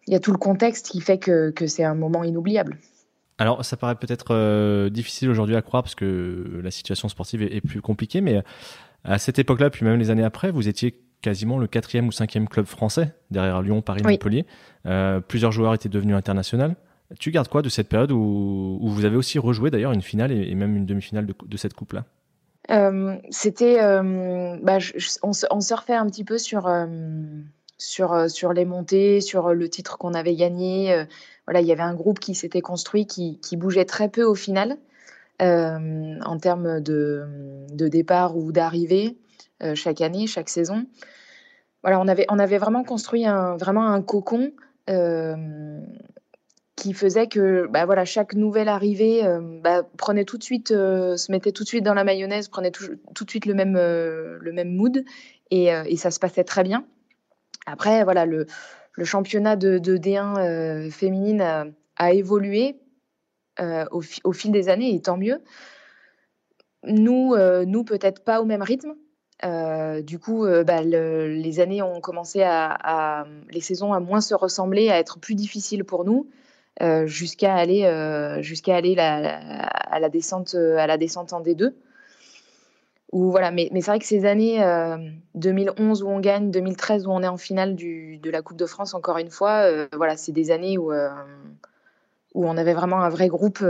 il 0.08 0.12
y 0.12 0.16
a 0.16 0.20
tout 0.20 0.32
le 0.32 0.38
contexte 0.38 0.88
qui 0.88 1.00
fait 1.02 1.18
que, 1.18 1.52
c'est 1.66 1.84
un 1.84 1.94
moment 1.94 2.24
inoubliable. 2.24 2.78
Alors, 3.36 3.64
ça 3.64 3.76
paraît 3.76 3.94
peut-être 3.94 4.28
euh, 4.30 4.88
difficile 4.88 5.28
aujourd'hui 5.28 5.54
à 5.54 5.62
croire 5.62 5.82
parce 5.82 5.94
que 5.94 6.60
la 6.62 6.70
situation 6.70 7.08
sportive 7.08 7.42
est, 7.42 7.60
plus 7.60 7.82
compliquée, 7.82 8.20
mais 8.22 8.42
à 9.04 9.18
cette 9.18 9.38
époque-là, 9.38 9.70
puis 9.70 9.84
même 9.84 9.98
les 9.98 10.10
années 10.10 10.24
après, 10.24 10.50
vous 10.50 10.66
étiez 10.66 10.98
quasiment 11.20 11.58
le 11.58 11.66
quatrième 11.66 12.08
ou 12.08 12.12
cinquième 12.12 12.48
club 12.48 12.64
français 12.64 13.14
derrière 13.30 13.60
Lyon, 13.60 13.82
Paris, 13.82 14.02
Montpellier. 14.02 14.46
Euh, 14.86 15.20
plusieurs 15.20 15.52
joueurs 15.52 15.74
étaient 15.74 15.90
devenus 15.90 16.16
internationaux. 16.16 16.72
Tu 17.20 17.30
gardes 17.30 17.48
quoi 17.48 17.60
de 17.60 17.68
cette 17.68 17.88
période 17.88 18.10
où, 18.10 18.78
vous 18.82 19.04
avez 19.04 19.16
aussi 19.16 19.38
rejoué 19.38 19.70
d'ailleurs 19.70 19.92
une 19.92 20.02
finale 20.02 20.32
et, 20.32 20.54
même 20.54 20.74
une 20.74 20.86
demi-finale 20.86 21.26
de, 21.26 21.56
cette 21.56 21.74
coupe-là? 21.74 22.04
Euh, 22.70 23.16
C'était, 23.30 23.76
bah, 23.76 24.78
on, 25.22 25.30
on, 25.50 25.60
surfait 25.60 25.94
un 25.94 26.06
petit 26.06 26.24
peu 26.24 26.38
sur 26.38 26.66
sur, 27.78 28.12
euh, 28.12 28.28
sur 28.28 28.52
les 28.52 28.64
montées, 28.64 29.20
sur 29.20 29.48
euh, 29.48 29.54
le 29.54 29.68
titre 29.68 29.96
qu'on 29.96 30.12
avait 30.12 30.34
gagné. 30.34 30.92
Euh, 30.92 31.04
voilà, 31.46 31.60
il 31.60 31.66
y 31.66 31.72
avait 31.72 31.82
un 31.82 31.94
groupe 31.94 32.18
qui 32.18 32.34
s'était 32.34 32.60
construit, 32.60 33.06
qui, 33.06 33.38
qui, 33.40 33.56
bougeait 33.56 33.86
très 33.86 34.08
peu 34.08 34.24
au 34.24 34.34
final 34.34 34.76
en 35.40 36.36
termes 36.42 36.80
de, 36.80 37.24
de, 37.72 37.86
départ 37.86 38.36
ou 38.36 38.50
d'arrivée 38.50 39.16
chaque 39.74 40.00
année, 40.00 40.26
chaque 40.26 40.48
saison. 40.48 40.84
Voilà, 41.84 42.00
on 42.00 42.08
avait, 42.08 42.26
on 42.28 42.40
avait 42.40 42.58
vraiment 42.58 42.82
construit 42.82 43.24
un, 43.24 43.56
vraiment 43.56 43.86
un 43.86 44.02
cocon 44.02 44.50
qui 46.74 46.92
faisait 46.92 47.28
que 47.28 47.68
bah, 47.70 47.86
voilà, 47.86 48.04
chaque 48.04 48.34
nouvelle 48.34 48.68
arrivée 48.68 49.22
bah, 49.62 49.84
prenait 49.96 50.24
tout 50.24 50.38
de 50.38 50.42
suite, 50.42 50.70
se 50.70 51.30
mettait 51.30 51.52
tout 51.52 51.62
de 51.62 51.68
suite 51.68 51.84
dans 51.84 51.94
la 51.94 52.02
mayonnaise, 52.02 52.48
prenait 52.48 52.72
tout, 52.72 52.96
tout 53.14 53.24
de 53.24 53.30
suite 53.30 53.46
le 53.46 53.54
même, 53.54 53.74
le 53.74 54.52
même 54.52 54.74
mood 54.74 55.04
et, 55.52 55.66
et, 55.66 55.96
ça 55.96 56.10
se 56.10 56.18
passait 56.18 56.44
très 56.44 56.64
bien. 56.64 56.84
Après, 57.70 58.02
voilà, 58.04 58.24
le, 58.24 58.46
championnat 59.02 59.56
de, 59.56 59.78
D1 59.78 60.38
euh, 60.38 60.90
féminine 60.90 61.74
a, 61.96 62.12
évolué 62.12 62.80
euh, 63.60 63.84
au, 63.90 64.32
fil 64.32 64.52
des 64.52 64.68
années, 64.68 64.94
et 64.94 65.00
tant 65.02 65.16
mieux. 65.16 65.42
Nous, 66.84 67.34
euh, 67.34 67.64
nous 67.64 67.84
peut-être 67.84 68.24
pas 68.24 68.40
au 68.40 68.44
même 68.44 68.62
rythme. 68.62 68.94
du 70.02 70.18
coup, 70.18 70.46
bah, 70.66 70.82
les 70.82 71.60
années 71.60 71.82
ont 71.82 72.00
commencé 72.00 72.42
à, 72.42 73.26
les 73.50 73.60
saisons 73.60 73.92
à 73.92 74.00
moins 74.00 74.20
se 74.20 74.34
ressembler, 74.34 74.90
à 74.90 74.98
être 74.98 75.18
plus 75.18 75.34
difficiles 75.34 75.84
pour 75.84 76.04
nous, 76.04 76.28
jusqu'à 77.04 77.54
aller, 77.54 77.82
jusqu'à 78.40 78.76
aller 78.76 78.96
à 78.98 80.00
la 80.00 80.08
descente, 80.08 80.54
à 80.54 80.86
la 80.86 80.96
descente 80.96 81.32
en 81.32 81.42
D2 81.42 81.74
voilà, 83.12 83.50
mais, 83.50 83.70
c'est 83.72 83.86
vrai 83.86 83.98
que 83.98 84.04
ces 84.04 84.26
années 84.26 84.58
2011 85.34 86.02
euh, 86.02 86.04
où 86.04 86.08
on 86.10 86.20
gagne, 86.20 86.50
2013 86.50 87.06
où 87.06 87.10
on 87.10 87.22
est 87.22 87.28
en 87.28 87.38
finale 87.38 87.74
du, 87.74 88.18
de 88.18 88.30
la 88.30 88.42
Coupe 88.42 88.58
de 88.58 88.66
France, 88.66 88.92
encore 88.94 89.18
une 89.18 89.30
fois, 89.30 89.62
euh, 89.62 89.88
voilà, 89.96 90.16
c'est 90.16 90.32
des 90.32 90.50
années 90.50 90.76
où, 90.76 90.92
euh, 90.92 91.08
où 92.34 92.46
on 92.46 92.56
avait 92.58 92.74
vraiment 92.74 93.00
un 93.00 93.08
vrai 93.08 93.28
groupe 93.28 93.64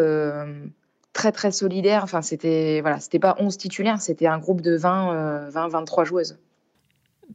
très 1.13 1.33
très 1.33 1.53
solidaire. 1.53 2.03
Enfin, 2.03 2.21
c'était 2.21 2.81
voilà, 2.81 2.99
c'était 2.99 3.21
pas 3.21 3.37
11 3.39 3.57
titulaires, 3.57 4.01
c'était 4.01 4.27
un 4.27 4.39
groupe 4.39 4.61
de 4.61 4.77
20, 4.77 5.51
20 5.51 5.69
23 5.69 6.05
joueuses. 6.05 6.39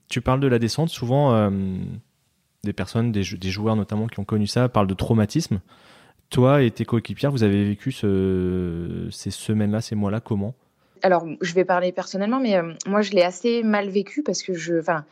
Tu 0.09 0.21
parles 0.21 0.41
de 0.41 0.47
la 0.47 0.59
descente, 0.59 0.89
souvent 0.89 1.49
des 2.63 2.73
personnes, 2.73 3.11
des, 3.11 3.23
joueurs 3.23 3.75
notamment 3.75 4.07
qui 4.07 4.19
ont 4.19 4.25
connu 4.25 4.47
ça, 4.47 4.67
parlent 4.67 4.87
de 4.87 4.93
traumatisme. 4.93 5.61
Toi 6.29 6.63
et 6.63 6.71
tes 6.71 6.83
coéquipières, 6.83 7.31
vous 7.31 7.43
avez 7.43 7.63
vécu 7.63 7.91
ce, 7.91 9.07
ces 9.11 9.31
semaines-là, 9.31 9.81
ces 9.81 9.95
mois-là, 9.95 10.19
comment? 10.19 10.55
Alors, 11.03 11.27
je 11.41 11.53
vais 11.53 11.65
parler 11.65 11.91
personnellement, 11.91 12.39
mais 12.39 12.57
euh, 12.57 12.73
moi, 12.87 13.01
je 13.01 13.11
l'ai 13.11 13.23
assez 13.23 13.61
mal 13.61 13.89
vécu 13.89 14.23
parce 14.23 14.41
que 14.41 14.53
je, 14.53 14.79
enfin, 14.79 15.05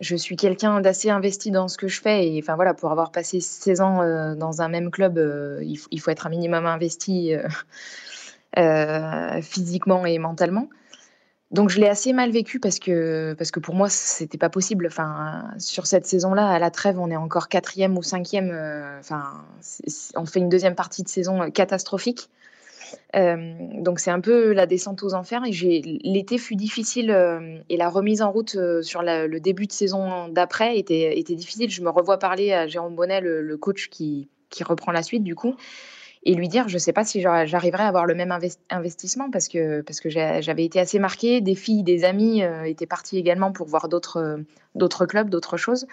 je 0.00 0.16
suis 0.16 0.34
quelqu'un 0.34 0.80
d'assez 0.80 1.10
investi 1.10 1.50
dans 1.50 1.68
ce 1.68 1.76
que 1.76 1.88
je 1.88 2.00
fais. 2.00 2.26
Et 2.26 2.40
enfin, 2.42 2.56
voilà, 2.56 2.72
pour 2.72 2.90
avoir 2.90 3.12
passé 3.12 3.38
16 3.38 3.80
ans 3.82 4.02
euh, 4.02 4.34
dans 4.34 4.62
un 4.62 4.68
même 4.68 4.90
club, 4.90 5.18
euh, 5.18 5.62
il, 5.62 6.00
faut 6.00 6.10
être 6.10 6.26
un 6.26 6.30
minimum 6.30 6.66
investi 6.66 7.34
physiquement 9.42 10.06
et 10.06 10.18
mentalement. 10.18 10.70
Donc, 11.50 11.68
je 11.68 11.80
l'ai 11.80 11.88
assez 11.88 12.12
mal 12.14 12.30
vécu 12.30 12.60
parce 12.60 12.78
que, 12.78 13.34
parce 13.34 13.50
que 13.50 13.60
pour 13.60 13.74
moi, 13.74 13.90
c'était 13.90 14.38
pas 14.38 14.48
possible. 14.48 14.86
Enfin, 14.86 15.50
sur 15.58 15.86
cette 15.86 16.06
saison-là, 16.06 16.48
à 16.48 16.58
la 16.58 16.70
trêve, 16.70 16.98
on 16.98 17.10
est 17.10 17.16
encore 17.16 17.48
quatrième 17.48 17.98
ou 17.98 18.02
cinquième. 18.02 18.50
Enfin, 18.98 19.44
on 20.16 20.24
fait 20.24 20.40
une 20.40 20.48
deuxième 20.48 20.76
partie 20.76 21.02
de 21.02 21.08
saison 21.08 21.50
catastrophique. 21.50 22.30
Euh, 23.16 23.54
donc 23.82 23.98
c'est 23.98 24.10
un 24.10 24.20
peu 24.20 24.52
la 24.52 24.66
descente 24.66 25.02
aux 25.02 25.14
enfers. 25.14 25.42
L'été 25.44 26.38
fut 26.38 26.56
difficile 26.56 27.10
euh, 27.10 27.58
et 27.68 27.76
la 27.76 27.88
remise 27.88 28.22
en 28.22 28.30
route 28.30 28.54
euh, 28.56 28.82
sur 28.82 29.02
le 29.02 29.38
début 29.38 29.66
de 29.66 29.72
saison 29.72 30.28
d'après 30.28 30.78
était, 30.78 31.22
difficile. 31.22 31.70
Je 31.70 31.82
me 31.82 31.90
revois 31.90 32.18
parler 32.18 32.52
à 32.52 32.66
Jérôme 32.66 32.94
Bonnet, 32.94 33.20
le, 33.20 33.56
coach 33.56 33.88
qui, 33.88 34.28
reprend 34.62 34.92
la 34.92 35.02
suite 35.02 35.24
du 35.24 35.34
coup, 35.34 35.54
et 36.24 36.34
lui 36.34 36.48
dire 36.48 36.68
je 36.68 36.74
ne 36.74 36.78
sais 36.78 36.92
pas 36.92 37.04
si 37.04 37.20
j'arriverai 37.20 37.82
à 37.82 37.88
avoir 37.88 38.04
le 38.04 38.14
même 38.14 38.36
investissement 38.70 39.30
parce 39.30 39.48
que, 39.48 39.82
j'avais 40.06 40.64
été 40.64 40.80
assez 40.80 40.98
marquée. 40.98 41.40
Des 41.40 41.54
filles, 41.54 41.82
des 41.82 42.04
amis 42.04 42.42
étaient 42.64 42.86
partis 42.86 43.18
également 43.18 43.52
pour 43.52 43.66
voir 43.66 43.88
d'autres 43.88 44.40
d'autres 44.76 45.04
clubs, 45.06 45.28
d'autres 45.28 45.56
choses. 45.56 45.86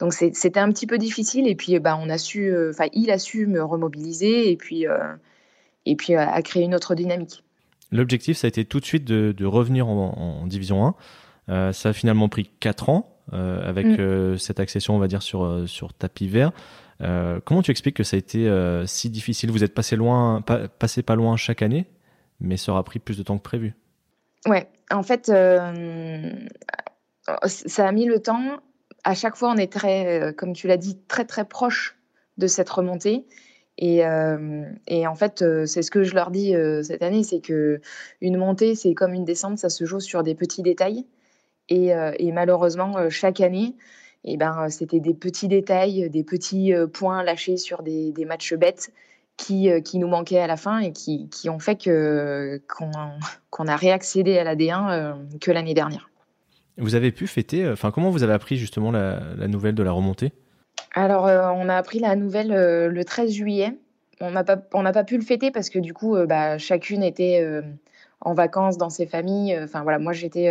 Donc 0.00 0.12
c'était 0.12 0.60
un 0.60 0.70
petit 0.70 0.86
peu 0.86 0.98
difficile. 0.98 1.46
Et 1.48 1.54
puis 1.54 1.78
bah, 1.78 1.98
on 2.00 2.08
a 2.08 2.18
su, 2.18 2.54
enfin 2.70 2.86
il 2.92 3.10
a 3.10 3.18
su 3.18 3.46
me 3.46 3.62
remobiliser 3.62 4.50
et 4.50 4.56
puis 4.56 4.86
et 5.86 5.96
puis 5.96 6.14
à, 6.14 6.40
créer 6.42 6.64
une 6.64 6.74
autre 6.74 6.94
dynamique. 6.94 7.42
L'objectif, 7.92 8.36
ça 8.36 8.46
a 8.46 8.48
été 8.48 8.64
tout 8.64 8.80
de 8.80 8.84
suite 8.84 9.04
de, 9.04 9.44
revenir 9.44 9.88
en, 9.88 10.46
Division 10.46 10.86
1. 10.86 10.94
Euh, 11.50 11.72
ça 11.72 11.90
a 11.90 11.92
finalement 11.92 12.28
pris 12.28 12.50
4 12.60 12.88
ans 12.88 13.18
euh, 13.32 13.68
avec 13.68 13.86
mm. 13.86 13.96
euh, 13.98 14.36
cette 14.38 14.60
accession, 14.60 14.96
on 14.96 14.98
va 14.98 15.08
dire, 15.08 15.22
sur, 15.22 15.68
sur 15.68 15.92
tapis 15.92 16.28
vert. 16.28 16.52
comment 17.44 17.62
tu 17.62 17.70
expliques 17.70 17.96
que 17.96 18.04
ça 18.04 18.16
a 18.16 18.18
été 18.18 18.50
si 18.86 19.10
difficile? 19.10 19.50
Vous 19.50 19.64
êtes 19.64 19.74
passé, 19.74 19.96
loin, 19.96 20.40
pas, 20.42 20.68
passé 20.68 21.02
pas 21.02 21.14
loin 21.14 21.36
chaque 21.36 21.62
année, 21.62 21.86
mais 22.40 22.56
ça 22.56 22.72
aura 22.72 22.82
pris 22.84 22.98
plus 22.98 23.18
de 23.18 23.22
temps 23.22 23.36
que 23.38 23.42
prévu? 23.42 23.74
Ouais, 24.46 24.68
en 24.90 25.02
fait, 25.02 25.26
ça 25.26 25.68
a 27.88 27.92
mis 27.92 28.06
le 28.06 28.20
temps. 28.20 28.60
À 29.04 29.14
chaque 29.14 29.36
fois, 29.36 29.50
on 29.50 29.56
est 29.56 29.72
très, 29.72 30.34
comme 30.36 30.54
tu 30.54 30.66
l'as 30.66 30.78
dit, 30.78 30.98
très 31.08 31.26
très 31.26 31.44
proche 31.44 31.96
de 32.38 32.46
cette 32.46 32.70
remontée. 32.70 33.26
Et, 33.78 34.04
euh, 34.06 34.64
et, 34.86 35.06
en 35.06 35.14
fait, 35.14 35.42
euh, 35.42 35.66
c'est 35.66 35.82
ce 35.82 35.90
que 35.90 36.04
je 36.04 36.14
leur 36.14 36.30
dis 36.30 36.54
euh, 36.54 36.82
cette 36.82 37.02
année, 37.02 37.24
c'est 37.24 37.40
que 37.40 37.80
une 38.20 38.36
montée, 38.36 38.74
c'est 38.74 38.94
comme 38.94 39.14
une 39.14 39.24
descente, 39.24 39.58
ça 39.58 39.68
se 39.68 39.84
joue 39.84 40.00
sur 40.00 40.22
des 40.22 40.34
petits 40.34 40.62
détails. 40.62 41.04
Et, 41.70 41.94
malheureusement, 42.32 43.08
chaque 43.08 43.40
année, 43.40 43.74
eh 44.24 44.36
ben, 44.36 44.68
c'était 44.68 45.00
des 45.00 45.14
petits 45.14 45.48
détails, 45.48 46.10
des 46.10 46.22
petits 46.22 46.74
points 46.92 47.22
lâchés 47.22 47.56
sur 47.56 47.82
des, 47.82 48.12
matchs 48.26 48.52
bêtes 48.52 48.92
qui, 49.38 49.70
qui, 49.82 49.98
nous 49.98 50.06
manquaient 50.06 50.40
à 50.40 50.46
la 50.46 50.58
fin 50.58 50.80
et 50.80 50.92
qui, 50.92 51.30
qui 51.30 51.48
ont 51.48 51.58
fait 51.58 51.88
qu'on 52.68 53.66
a 53.66 53.76
réaccédé 53.76 54.36
à 54.36 54.44
la 54.44 54.54
D1 54.54 55.38
que 55.40 55.50
l'année 55.50 55.72
dernière. 55.72 56.10
Vous 56.76 56.96
avez 56.96 57.12
pu 57.12 57.26
fêter, 57.26 57.66
enfin 57.66 57.90
comment 57.90 58.10
vous 58.10 58.22
avez 58.22 58.34
appris 58.34 58.58
justement 58.58 58.90
la 58.92 59.48
nouvelle 59.48 59.74
de 59.74 59.82
la 59.82 59.92
remontée? 59.92 60.32
Alors, 60.94 61.26
euh, 61.26 61.48
on 61.50 61.68
a 61.68 61.76
appris 61.76 61.98
la 61.98 62.14
nouvelle 62.14 62.52
euh, 62.52 62.88
le 62.88 63.04
13 63.04 63.32
juillet. 63.32 63.76
On 64.20 64.30
n'a 64.30 64.44
pas, 64.44 64.56
pas 64.56 65.04
pu 65.04 65.16
le 65.16 65.24
fêter 65.24 65.50
parce 65.50 65.68
que 65.68 65.80
du 65.80 65.92
coup, 65.92 66.14
euh, 66.16 66.24
bah, 66.24 66.56
chacune 66.56 67.02
était 67.02 67.44
en 68.20 68.32
vacances 68.32 68.78
dans 68.78 68.90
ses 68.90 69.06
familles. 69.06 69.58
Enfin 69.62 69.82
voilà, 69.82 69.98
moi 69.98 70.12
j'étais 70.12 70.48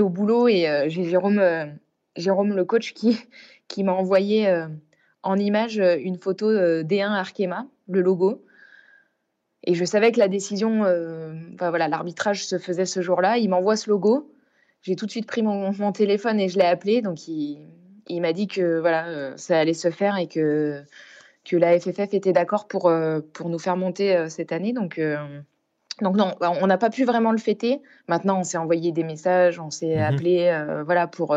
au 0.00 0.08
boulot 0.08 0.46
et 0.48 0.86
j'ai 0.86 1.04
Jérôme, 1.04 1.42
Jérôme 2.14 2.54
le 2.54 2.64
coach 2.64 2.94
qui, 2.94 3.20
qui 3.68 3.82
m'a 3.82 3.92
envoyé 3.92 4.66
en 5.24 5.36
image 5.36 5.78
une 5.78 6.16
photo 6.16 6.52
D1 6.52 7.10
Arkema, 7.10 7.66
le 7.88 8.00
logo. 8.00 8.44
Et 9.64 9.74
je 9.74 9.84
savais 9.84 10.12
que 10.12 10.20
la 10.20 10.28
décision, 10.28 10.84
voilà, 11.58 11.88
l'arbitrage 11.88 12.46
se 12.46 12.58
faisait 12.58 12.86
ce 12.86 13.02
jour-là. 13.02 13.36
Il 13.38 13.50
m'envoie 13.50 13.76
ce 13.76 13.90
logo. 13.90 14.32
J'ai 14.82 14.94
tout 14.94 15.06
de 15.06 15.10
suite 15.10 15.26
pris 15.26 15.42
mon, 15.42 15.72
mon 15.72 15.90
téléphone 15.90 16.38
et 16.38 16.48
je 16.48 16.56
l'ai 16.56 16.66
appelé. 16.66 17.02
Donc 17.02 17.26
il, 17.26 17.66
il 18.08 18.20
m'a 18.20 18.32
dit 18.32 18.46
que 18.46 18.80
voilà, 18.80 19.06
euh, 19.08 19.32
ça 19.36 19.58
allait 19.58 19.74
se 19.74 19.90
faire 19.90 20.16
et 20.16 20.28
que, 20.28 20.82
que 21.44 21.56
la 21.56 21.78
FFF 21.78 22.14
était 22.14 22.32
d'accord 22.32 22.68
pour, 22.68 22.88
euh, 22.88 23.20
pour 23.32 23.48
nous 23.48 23.58
faire 23.58 23.76
monter 23.76 24.16
euh, 24.16 24.28
cette 24.28 24.52
année. 24.52 24.72
Donc, 24.72 25.00
donc 26.00 26.16
non, 26.16 26.34
bah, 26.40 26.52
on 26.60 26.66
n'a 26.66 26.78
pas 26.78 26.90
pu 26.90 27.04
vraiment 27.04 27.32
le 27.32 27.38
fêter. 27.38 27.80
Maintenant, 28.08 28.40
on 28.40 28.44
s'est 28.44 28.58
envoyé 28.58 28.92
des 28.92 29.04
messages, 29.04 29.58
on 29.60 29.70
s'est 29.70 29.96
mhm. 29.96 30.02
appelé 30.02 30.64
voilà, 30.84 31.06
pour, 31.06 31.36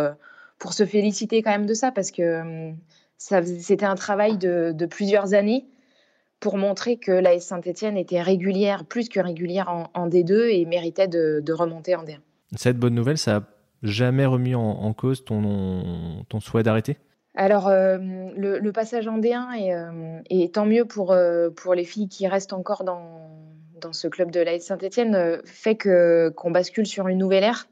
pour 0.58 0.74
se 0.74 0.86
féliciter 0.86 1.42
quand 1.42 1.52
même 1.52 1.66
de 1.66 1.74
ça 1.74 1.92
parce 1.92 2.12
que 2.12 2.72
c'était 3.18 3.86
un 3.86 3.96
travail 3.96 4.38
de, 4.38 4.72
de, 4.74 4.86
plusieurs 4.86 5.34
années 5.34 5.66
pour 6.40 6.58
montrer 6.58 6.98
que 6.98 7.12
la 7.12 7.38
Saint-Etienne 7.40 7.98
était 7.98 8.22
régulière, 8.22 8.86
plus 8.86 9.10
que 9.10 9.20
régulière 9.20 9.90
en, 9.94 10.08
D2 10.08 10.50
et 10.50 10.66
méritait 10.66 11.10
de, 11.10 11.42
de 11.44 11.54
remonter 11.54 11.96
en 11.96 12.06
D1. 12.06 12.20
Cette 12.56 12.78
bonne 12.78 12.96
nouvelle, 12.96 13.18
ça 13.18 13.36
a 13.38 13.42
jamais 13.84 14.26
remis 14.26 14.56
en, 14.56 14.94
cause 14.94 15.24
ton, 15.24 16.24
ton 16.30 16.40
souhait 16.40 16.64
d'arrêter? 16.64 16.98
Alors, 17.36 17.68
euh, 17.68 17.98
le, 18.36 18.72
passage 18.72 19.08
en 19.08 19.20
D1 19.20 19.54
est, 19.54 19.74
euh, 19.74 20.20
et 20.30 20.52
tant 20.52 20.66
mieux 20.66 20.86
pour, 20.86 21.12
euh, 21.12 21.50
pour 21.50 21.74
les 21.74 21.86
filles 21.86 22.10
qui 22.10 22.28
restent 22.28 22.54
encore 22.54 22.84
dans, 22.84 23.30
dans 23.80 23.94
ce 23.94 24.08
club 24.08 24.32
de 24.32 24.42
la 24.42 24.60
Saint-Etienne, 24.60 25.40
fait 25.46 25.76
que, 25.76 26.34
qu'on 26.36 26.52
bascule 26.52 26.86
sur 26.86 27.08
une 27.08 27.18
nouvelle 27.18 27.46
ère. 27.46 27.68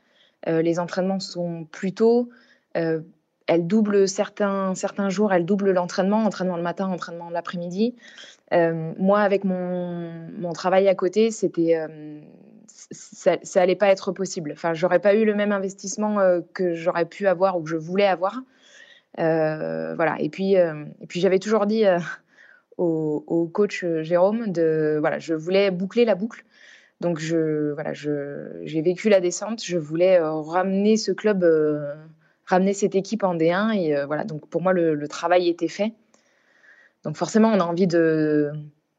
les 0.46 0.80
entraînements 0.80 1.20
sont 1.20 1.66
plus 1.66 1.94
tôt. 1.94 2.30
elles 2.74 3.68
doublent 3.68 4.08
certains, 4.08 4.74
certains 4.74 5.10
jours, 5.10 5.34
elles 5.34 5.46
doublent 5.46 5.72
l'entraînement, 5.72 6.24
entraînement 6.24 6.56
le 6.56 6.64
matin, 6.64 6.88
entraînement 6.88 7.30
l'après-midi. 7.30 7.96
moi, 8.54 9.20
avec 9.20 9.44
mon, 9.44 10.30
mon, 10.38 10.54
travail 10.54 10.88
à 10.88 10.96
côté, 10.96 11.30
c'était 11.32 11.76
ça, 12.68 13.38
ça 13.42 13.62
allait 13.62 13.76
pas 13.76 13.88
être 13.90 14.12
possible. 14.12 14.52
Enfin, 14.54 14.74
j'aurais 14.74 15.00
pas 15.00 15.16
eu 15.16 15.26
le 15.26 15.36
même 15.36 15.52
investissement 15.52 16.20
euh, 16.20 16.42
que 16.54 16.74
j'aurais 16.74 17.06
pu 17.06 17.28
avoir 17.28 17.58
ou 17.58 17.64
que 17.64 17.70
je 17.70 17.78
voulais 17.78 18.08
avoir. 18.08 18.42
Euh, 19.20 19.96
voilà. 19.96 20.16
Et 20.20 20.30
puis, 20.30 20.58
euh, 20.58 20.86
et 21.02 21.08
puis 21.08 21.20
j'avais 21.20 21.40
toujours 21.40 21.66
dit 21.66 21.86
au, 22.78 23.50
coach 23.54 23.86
Jérôme 24.02 24.52
de 24.52 24.98
voilà, 25.00 25.20
je 25.20 25.34
voulais 25.34 25.72
boucler 25.72 26.06
la 26.06 26.16
boucle. 26.16 26.44
Donc 27.00 27.20
je 27.20 27.74
voilà, 27.74 27.94
j'ai 27.94 28.82
vécu 28.82 29.10
la 29.10 29.22
descente. 29.22 29.64
Je 29.64 29.78
voulais 29.78 30.20
ramener 30.20 30.98
ce 30.98 31.12
club, 31.12 31.46
ramener 32.46 32.74
cette 32.74 32.96
équipe 32.96 33.24
en 33.24 33.36
D1 33.36 33.76
et 33.76 34.06
voilà. 34.06 34.24
Donc 34.24 34.48
pour 34.50 34.62
moi 34.62 34.74
le, 34.74 35.08
travail 35.08 35.50
était 35.50 35.68
fait. 35.68 35.94
Donc 37.04 37.16
forcément, 37.16 37.50
on 37.50 37.60
a 37.60 37.64
envie 37.64 37.88
de 37.88 38.52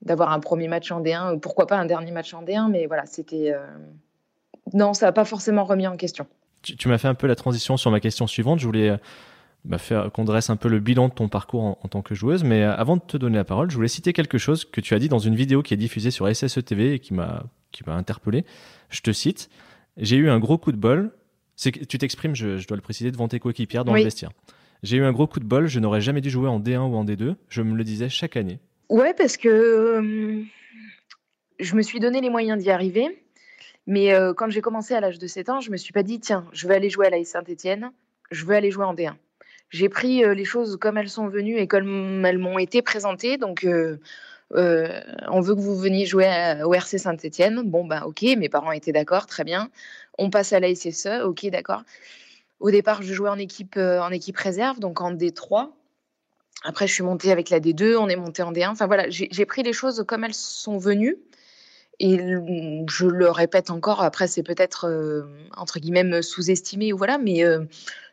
d'avoir 0.02 0.32
un 0.32 0.40
premier 0.40 0.68
match 0.68 0.90
en 0.90 1.02
D1, 1.02 1.34
ou 1.34 1.38
pourquoi 1.38 1.66
pas 1.66 1.76
un 1.76 1.86
dernier 1.86 2.12
match 2.12 2.34
en 2.34 2.42
D1, 2.42 2.70
mais 2.70 2.86
voilà, 2.86 3.06
c'était... 3.06 3.54
Non, 4.74 4.94
ça 4.94 5.06
n'a 5.06 5.12
pas 5.12 5.24
forcément 5.24 5.64
remis 5.64 5.86
en 5.86 5.96
question. 5.96 6.26
Tu, 6.62 6.88
m'as 6.88 6.98
fait 6.98 7.08
un 7.08 7.14
peu 7.14 7.26
la 7.26 7.36
transition 7.36 7.76
sur 7.76 7.90
ma 7.90 8.00
question 8.00 8.26
suivante. 8.26 8.58
Je 8.58 8.66
voulais 8.66 8.98
bah, 9.64 9.78
faire 9.78 10.10
qu'on 10.12 10.24
dresse 10.24 10.50
un 10.50 10.56
peu 10.56 10.68
le 10.68 10.80
bilan 10.80 11.08
de 11.08 11.14
ton 11.14 11.28
parcours 11.28 11.62
en, 11.82 11.88
tant 11.88 12.02
que 12.02 12.14
joueuse, 12.14 12.44
mais 12.44 12.62
avant 12.62 12.96
de 12.96 13.02
te 13.02 13.16
donner 13.16 13.36
la 13.36 13.44
parole, 13.44 13.70
je 13.70 13.76
voulais 13.76 13.88
citer 13.88 14.12
quelque 14.12 14.38
chose 14.38 14.64
que 14.64 14.80
tu 14.80 14.94
as 14.94 14.98
dit 14.98 15.08
dans 15.08 15.18
une 15.18 15.34
vidéo 15.34 15.62
qui 15.62 15.74
est 15.74 15.78
diffusée 15.78 16.10
sur 16.10 16.34
SSE 16.34 16.64
TV 16.64 16.94
et 16.94 16.98
qui 16.98 17.14
m'a 17.14 17.44
qui 17.72 17.82
m'a 17.86 17.94
interpellé. 17.94 18.44
Je 18.88 19.00
te 19.00 19.12
cite 19.12 19.50
J'ai 19.96 20.16
eu 20.16 20.30
un 20.30 20.38
gros 20.38 20.58
coup 20.58 20.72
de 20.72 20.76
bol. 20.76 21.12
C'est 21.56 21.72
tu 21.86 21.98
t'exprimes, 21.98 22.36
je, 22.36 22.66
dois 22.66 22.76
le 22.76 22.82
préciser, 22.82 23.10
devant 23.10 23.28
tes 23.28 23.40
coéquipières 23.40 23.84
dans 23.84 23.94
le 23.94 24.02
vestiaire. 24.02 24.30
J'ai 24.84 24.96
eu 24.96 25.04
un 25.04 25.12
gros 25.12 25.26
coup 25.26 25.40
de 25.40 25.44
bol, 25.44 25.66
je 25.66 25.80
n'aurais 25.80 26.00
jamais 26.00 26.20
dû 26.20 26.30
jouer 26.30 26.48
en 26.48 26.60
D1 26.60 26.78
ou 26.78 26.94
en 26.94 27.04
D2. 27.04 27.34
Je 27.48 27.62
me 27.62 27.74
le 27.74 27.82
disais 27.82 28.08
chaque 28.08 28.36
année. 28.36 28.60
Ouais, 28.88 29.12
parce 29.12 29.36
que 29.36 29.48
euh, 29.48 30.42
je 31.58 31.74
me 31.74 31.82
suis 31.82 32.00
donné 32.00 32.20
les 32.20 32.30
moyens 32.30 32.62
d'y 32.62 32.70
arriver. 32.70 33.22
Mais 33.86 34.12
euh, 34.12 34.34
quand 34.34 34.50
j'ai 34.50 34.60
commencé 34.60 34.94
à 34.94 35.00
l'âge 35.00 35.18
de 35.18 35.26
7 35.26 35.48
ans, 35.50 35.60
je 35.60 35.70
me 35.70 35.76
suis 35.76 35.92
pas 35.92 36.02
dit, 36.02 36.20
tiens, 36.20 36.46
je 36.52 36.66
vais 36.68 36.74
aller 36.74 36.90
jouer 36.90 37.06
à 37.06 37.10
la 37.10 37.22
Saint-Etienne, 37.24 37.90
je 38.30 38.44
veux 38.44 38.54
aller 38.54 38.70
jouer 38.70 38.84
en 38.84 38.94
D1. 38.94 39.14
J'ai 39.70 39.88
pris 39.88 40.24
euh, 40.24 40.34
les 40.34 40.44
choses 40.44 40.78
comme 40.78 40.96
elles 40.96 41.08
sont 41.10 41.28
venues 41.28 41.58
et 41.58 41.66
comme 41.66 42.24
elles 42.24 42.38
m'ont 42.38 42.58
été 42.58 42.82
présentées. 42.82 43.36
Donc, 43.36 43.66
on 44.50 45.40
veut 45.40 45.54
que 45.54 45.60
vous 45.60 45.76
veniez 45.76 46.06
jouer 46.06 46.56
au 46.64 46.72
RC 46.72 46.98
Saint-Etienne. 46.98 47.62
Bon, 47.64 47.86
ben 47.86 48.02
ok, 48.02 48.22
mes 48.36 48.48
parents 48.48 48.72
étaient 48.72 48.92
d'accord, 48.92 49.26
très 49.26 49.44
bien. 49.44 49.70
On 50.18 50.30
passe 50.30 50.52
à 50.54 50.60
la 50.60 50.74
SSE, 50.74 51.22
ok, 51.24 51.46
d'accord. 51.50 51.82
Au 52.60 52.70
départ, 52.70 53.02
je 53.02 53.12
jouais 53.12 53.30
en 53.30 53.38
équipe, 53.38 53.76
en 53.76 54.10
équipe 54.10 54.36
réserve, 54.36 54.80
donc 54.80 55.00
en 55.00 55.12
D3. 55.12 55.70
Après, 56.64 56.86
je 56.86 56.94
suis 56.94 57.04
montée 57.04 57.30
avec 57.30 57.50
la 57.50 57.60
D2, 57.60 57.96
on 57.96 58.08
est 58.08 58.16
monté 58.16 58.42
en 58.42 58.52
D1. 58.52 58.70
Enfin 58.70 58.86
voilà, 58.86 59.08
j'ai 59.08 59.46
pris 59.46 59.62
les 59.62 59.72
choses 59.72 60.04
comme 60.06 60.24
elles 60.24 60.34
sont 60.34 60.78
venues. 60.78 61.16
Et 62.00 62.16
je 62.16 63.06
le 63.06 63.30
répète 63.30 63.70
encore, 63.70 64.02
après, 64.02 64.28
c'est 64.28 64.44
peut-être, 64.44 64.86
euh, 64.86 65.22
entre 65.56 65.80
guillemets, 65.80 66.22
sous-estimé, 66.22 66.92
ou 66.92 66.96
voilà, 66.96 67.18
mais 67.18 67.42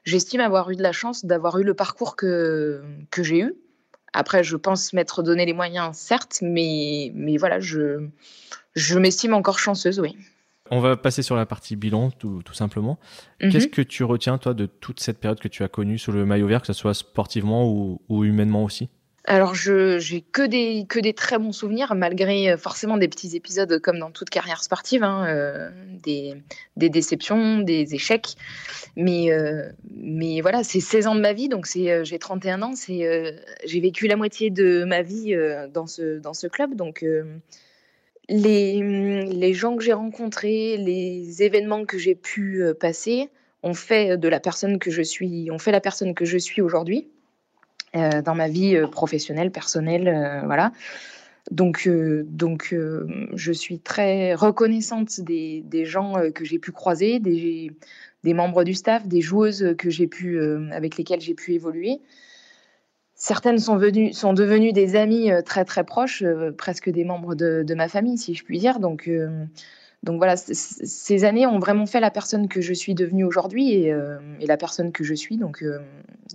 j'estime 0.06 0.42
avoir 0.42 0.72
eu 0.72 0.76
de 0.76 0.82
la 0.82 0.92
chance 0.92 1.24
d'avoir 1.24 1.60
eu 1.60 1.64
le 1.64 1.76
parcours 1.76 2.16
que, 2.16 2.82
que 3.12 3.22
j'ai 3.22 3.42
eu. 3.42 3.56
Après, 4.14 4.44
je 4.44 4.56
pense 4.56 4.94
m'être 4.94 5.24
donné 5.24 5.46
les 5.46 5.54
moyens, 5.54 5.96
certes, 5.98 6.40
mais, 6.42 7.12
mais 7.14 7.38
voilà, 7.38 7.60
je, 7.60 8.08
je 8.74 8.98
m'estime 8.98 9.34
encore 9.34 9.60
chanceuse, 9.60 10.00
oui. 10.00 10.18
On 10.72 10.80
va 10.80 10.98
passer 10.98 11.22
sur 11.22 11.36
la 11.36 11.46
partie 11.46 11.76
bilan, 11.76 12.10
tout, 12.12 12.42
tout 12.44 12.54
simplement. 12.54 12.98
Mhm. 13.42 13.52
Qu'est-ce 13.52 13.68
que 13.68 13.82
tu 13.82 14.04
retiens, 14.04 14.38
toi, 14.38 14.54
de 14.54 14.66
toute 14.66 15.00
cette 15.00 15.20
période 15.20 15.40
que 15.40 15.48
tu 15.48 15.64
as 15.64 15.68
connue 15.68 16.00
sous 16.00 16.12
le 16.12 16.26
maillot 16.26 16.48
vert, 16.48 16.62
que 16.62 16.68
ce 16.68 16.74
soit 16.74 16.94
sportivement 16.94 17.70
ou, 17.70 18.02
ou 18.10 18.24
humainement 18.24 18.64
aussi? 18.64 18.90
Alors, 19.28 19.56
je 19.56 19.98
j'ai 19.98 20.22
que 20.22 20.44
des 20.44 20.86
que 20.88 21.00
des 21.00 21.14
très 21.14 21.40
bons 21.40 21.52
souvenirs, 21.52 21.96
malgré 21.96 22.52
euh, 22.52 22.58
forcément 22.58 22.98
des 22.98 23.08
petits 23.08 23.36
épisodes 23.36 23.80
comme 23.80 23.98
dans 23.98 24.12
toute 24.12 24.30
carrière 24.30 24.64
sportive, 24.64 25.04
hein, 25.04 25.26
euh, 25.28 25.72
des, 26.04 26.36
des 26.78 26.90
déceptions, 26.90 27.60
des 27.60 27.96
échecs. 27.96 28.36
Mais 28.96 29.32
euh, 29.32 29.68
mais 29.90 30.42
voilà, 30.42 30.64
c'est 30.64 30.80
16 30.80 31.08
ans 31.08 31.16
de 31.16 31.22
ma 31.22 31.34
vie, 31.34 31.50
donc 31.50 31.66
c'est 31.66 32.06
j'ai 32.06 32.20
31 32.20 32.62
ans, 32.62 32.76
c'est 32.76 33.42
j'ai 33.66 33.80
vécu 33.80 34.08
la 34.08 34.16
moitié 34.16 34.52
de 34.52 34.84
ma 34.84 35.02
vie 35.02 35.36
dans 35.74 35.88
ce 35.88 36.20
dans 36.20 36.36
ce 36.36 36.46
club, 36.46 36.76
donc 36.76 37.04
les 38.30 39.24
les 39.24 39.54
gens 39.54 39.76
que 39.76 39.84
j'ai 39.84 39.94
rencontrés, 39.94 40.78
les 40.78 41.44
événements 41.44 41.86
que 41.86 41.98
j'ai 41.98 42.16
pu 42.16 42.64
passer 42.80 43.30
ont 43.64 43.74
fait 43.74 44.18
de 44.18 44.28
la 44.28 44.40
personne 44.40 44.80
que 44.80 44.92
je 44.92 45.02
suis, 45.02 45.50
ont 45.52 45.60
fait 45.60 45.72
la 45.72 45.82
personne 45.82 46.14
que 46.14 46.26
je 46.26 46.38
suis 46.38 46.62
aujourd'hui. 46.62 47.08
Dans 47.94 48.36
ma 48.36 48.50
vie 48.50 48.78
professionnelle, 48.92 49.52
personnelle, 49.52 50.44
voilà. 50.44 50.74
Donc, 51.50 51.88
donc 52.26 52.76
je 53.34 53.52
suis 53.54 53.80
très 53.80 54.34
reconnaissante 54.34 55.22
des, 55.22 55.64
des 55.66 55.86
gens 55.86 56.16
que 56.34 56.44
j'ai 56.44 56.60
pu 56.60 56.74
croiser, 56.74 57.20
des, 57.20 57.72
des, 58.26 58.34
membres 58.34 58.66
du 58.66 58.74
staff, 58.74 59.08
des 59.08 59.22
joueuses 59.22 59.76
que 59.78 59.90
j'ai 59.90 60.08
pu, 60.08 60.38
avec 60.74 60.98
lesquelles 60.98 61.22
j'ai 61.22 61.36
pu 61.36 61.54
évoluer. 61.54 62.02
Certaines 63.16 63.60
sont, 63.60 63.78
venues, 63.78 64.14
sont 64.14 64.34
devenues 64.34 64.74
des 64.74 64.96
amies 64.96 65.32
très 65.46 65.64
très 65.64 65.84
proches, 65.84 66.24
presque 66.58 66.90
des 66.90 67.06
membres 67.06 67.34
de, 67.34 67.64
de, 67.66 67.74
ma 67.74 67.88
famille, 67.88 68.18
si 68.18 68.34
je 68.36 68.44
puis 68.44 68.60
dire. 68.60 68.80
Donc, 68.80 69.10
donc 70.06 70.18
voilà, 70.18 70.36
ces 70.38 71.26
années 71.26 71.48
ont 71.48 71.58
vraiment 71.58 71.88
fait 71.88 72.00
la 72.00 72.12
personne 72.12 72.48
que 72.48 72.62
je 72.62 72.74
suis 72.74 72.94
devenue 72.94 73.24
aujourd'hui 73.24 73.74
et, 73.74 73.92
euh, 73.92 74.20
la 74.40 74.56
personne 74.56 74.92
que 74.92 75.04
je 75.04 75.16
suis. 75.16 75.38
Donc 75.38 75.64
euh, 75.64 75.80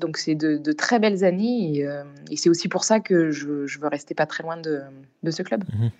donc 0.00 0.16
c'est 0.16 0.34
de, 0.34 0.72
très 0.72 0.98
belles 0.98 1.22
années 1.22 1.86
euh, 1.86 2.02
et, 2.30 2.36
c'est 2.36 2.50
aussi 2.50 2.68
pour 2.68 2.82
ça 2.82 2.98
que 2.98 3.30
je, 3.30 3.46
veux 3.46 3.88
rester 3.88 4.14
pas 4.14 4.26
très 4.26 4.42
loin 4.42 4.56
de, 4.56 4.82
ce 5.30 5.42
club. 5.42 5.62
Mhm. 5.72 5.90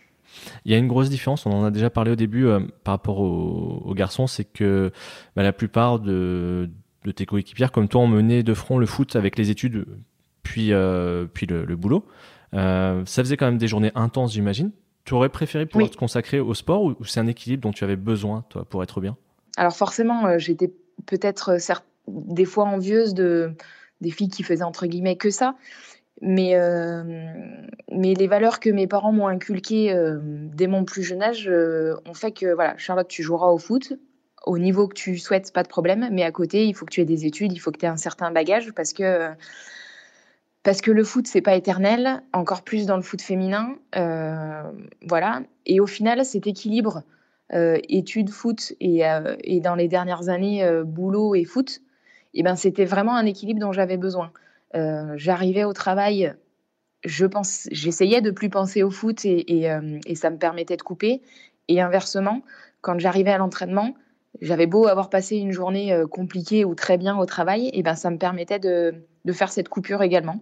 Il 0.65 0.73
y 0.73 0.75
a 0.75 0.79
une 0.79 0.89
grosse 0.89 1.11
différence, 1.11 1.47
on 1.47 1.53
en 1.53 1.65
a 1.65 1.71
déjà 1.71 1.91
parlé 1.91 2.11
au 2.11 2.17
début 2.17 2.47
par 2.85 2.95
rapport 2.95 3.21
aux, 3.21 3.95
garçons, 3.95 4.27
c'est 4.27 4.45
que 4.45 4.93
bah, 5.37 5.43
la 5.43 5.53
plupart 5.53 5.99
de, 6.01 6.71
tes 7.15 7.27
coéquipières 7.27 7.73
comme 7.73 7.89
toi 7.89 8.01
ont 8.01 8.09
mené 8.09 8.43
de 8.43 8.55
front 8.55 8.79
le 8.79 8.87
foot 8.87 9.17
avec 9.17 9.37
les 9.39 9.51
études 9.51 9.87
puis, 10.43 10.73
puis 11.35 11.47
le, 11.47 11.65
le 11.65 11.77
boulot. 11.77 12.05
ça 12.53 13.05
faisait 13.05 13.37
quand 13.37 13.47
même 13.47 13.59
des 13.59 13.69
journées 13.69 13.93
intenses, 13.95 14.33
j'imagine. 14.33 14.73
Tu 15.05 15.15
aurais 15.15 15.29
préféré 15.29 15.67
pouvoir 15.67 15.91
te 15.91 15.97
consacrer 15.97 16.41
au 16.41 16.55
sport 16.55 16.83
ou, 16.83 17.05
c'est 17.05 17.21
un 17.21 17.27
équilibre 17.27 17.63
dont 17.63 17.73
tu 17.73 17.85
avais 17.85 17.97
besoin, 17.97 18.45
toi, 18.49 18.65
pour 18.65 18.83
être 18.83 19.01
bien? 19.01 19.17
Alors 19.57 19.75
forcément, 19.75 20.27
euh, 20.27 20.39
j'étais 20.39 20.73
peut-être 21.07 21.51
euh, 21.51 21.75
des 22.09 22.45
fois 22.45 22.65
envieuse 22.65 23.15
de 23.15 23.53
des 24.01 24.11
filles 24.11 24.29
qui 24.29 24.43
faisaient 24.43 24.63
entre 24.63 24.87
guillemets 24.87 25.17
que 25.17 25.31
ça. 25.31 25.57
Mais, 26.23 26.55
euh, 26.55 27.03
mais 27.91 28.15
les 28.15 28.27
valeurs 28.27 28.61
que 28.61 28.71
mes 28.71 28.87
parents 28.87 29.13
m'ont 29.13 29.27
inculquées 29.27 29.95
dès 30.55 30.67
mon 30.67 30.85
plus 30.85 31.03
jeune 31.03 31.23
âge 31.23 31.51
ont 31.51 32.15
fait 32.15 32.31
que, 32.31 32.55
voilà, 32.55 32.77
Charlotte, 32.77 33.09
tu 33.09 33.23
joueras 33.23 33.49
au 33.49 33.59
foot 33.59 33.95
au 34.47 34.59
niveau 34.59 34.87
que 34.87 34.95
tu 34.95 35.19
souhaites, 35.19 35.53
pas 35.53 35.63
de 35.63 35.69
problème. 35.69 36.09
Mais 36.13 36.23
à 36.23 36.31
côté, 36.31 36.67
il 36.67 36.75
faut 36.75 36.85
que 36.85 36.93
tu 36.93 37.01
aies 37.01 37.07
des 37.07 37.27
études, 37.27 37.53
il 37.53 37.59
faut 37.59 37.71
que 37.71 37.79
tu 37.79 37.87
aies 37.87 37.91
un 37.91 37.97
certain 37.97 38.31
bagage 38.31 38.73
parce 38.73 38.93
que 38.93 39.31
parce 40.63 40.83
que 40.83 40.91
le 40.91 41.05
foot, 41.05 41.27
c'est 41.27 41.41
pas 41.41 41.55
éternel, 41.55 42.23
encore 42.33 42.63
plus 42.63 42.87
dans 42.87 42.97
le 42.97 43.03
foot 43.03 43.23
féminin. 43.23 43.77
Euh, 43.97 44.63
voilà. 45.07 45.43
Et 45.65 45.81
au 45.81 45.87
final, 45.87 46.25
cet 46.25 46.47
équilibre 46.47 47.03
euh, 47.55 47.79
études, 47.89 48.31
foot 48.31 48.75
et, 48.79 49.07
euh, 49.07 49.37
dans 49.61 49.75
les 49.75 49.89
dernières 49.89 50.29
années, 50.29 50.69
boulot 50.85 51.35
et 51.35 51.45
foot, 51.45 51.81
et 52.33 52.41
eh 52.41 52.43
ben, 52.45 52.55
c'était 52.55 52.85
vraiment 52.85 53.17
un 53.17 53.27
équilibre 53.27 53.59
dont 53.59 53.73
j'avais 53.73 53.97
besoin. 53.97 54.31
J'arrivais 54.73 55.65
au 55.65 55.73
travail, 55.73 56.33
je 57.05 57.27
pense, 57.27 57.67
j'essayais 57.73 58.21
de 58.21 58.31
plus 58.31 58.51
penser 58.51 58.85
au 58.85 58.91
foot 58.91 59.25
et, 59.25 59.69
ça 60.15 60.31
me 60.31 60.37
permettait 60.37 60.77
de 60.77 60.83
couper. 60.83 61.23
Et 61.67 61.81
inversement, 61.81 62.43
quand 62.83 63.01
j'arrivais 63.01 63.33
à 63.33 63.39
l'entraînement, 63.39 63.95
j'avais 64.41 64.67
beau 64.67 64.87
avoir 64.87 65.11
passé 65.11 65.37
une 65.37 65.53
journée 65.53 65.97
compliquée 66.11 66.65
ou 66.65 66.75
très 66.75 66.99
bien 66.99 67.19
au 67.19 67.27
travail, 67.27 67.71
et 67.73 67.83
ben 67.83 67.95
ça 67.95 68.11
me 68.11 68.19
permettait 68.19 68.59
de, 68.59 68.95
de 69.25 69.33
faire 69.33 69.51
cette 69.51 69.69
coupure 69.69 70.03
également. 70.03 70.41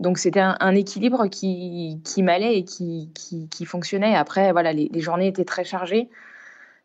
Donc 0.00 0.18
c'était 0.18 0.40
un, 0.40 0.74
équilibre 0.76 1.26
qui, 1.26 2.00
qui 2.04 2.22
m'allait 2.22 2.58
et 2.58 2.64
qui, 2.64 3.10
qui, 3.14 3.64
fonctionnait. 3.64 4.14
Après, 4.14 4.52
voilà, 4.52 4.72
les, 4.72 5.00
journées 5.00 5.26
étaient 5.26 5.44
très 5.44 5.64
chargées. 5.64 6.08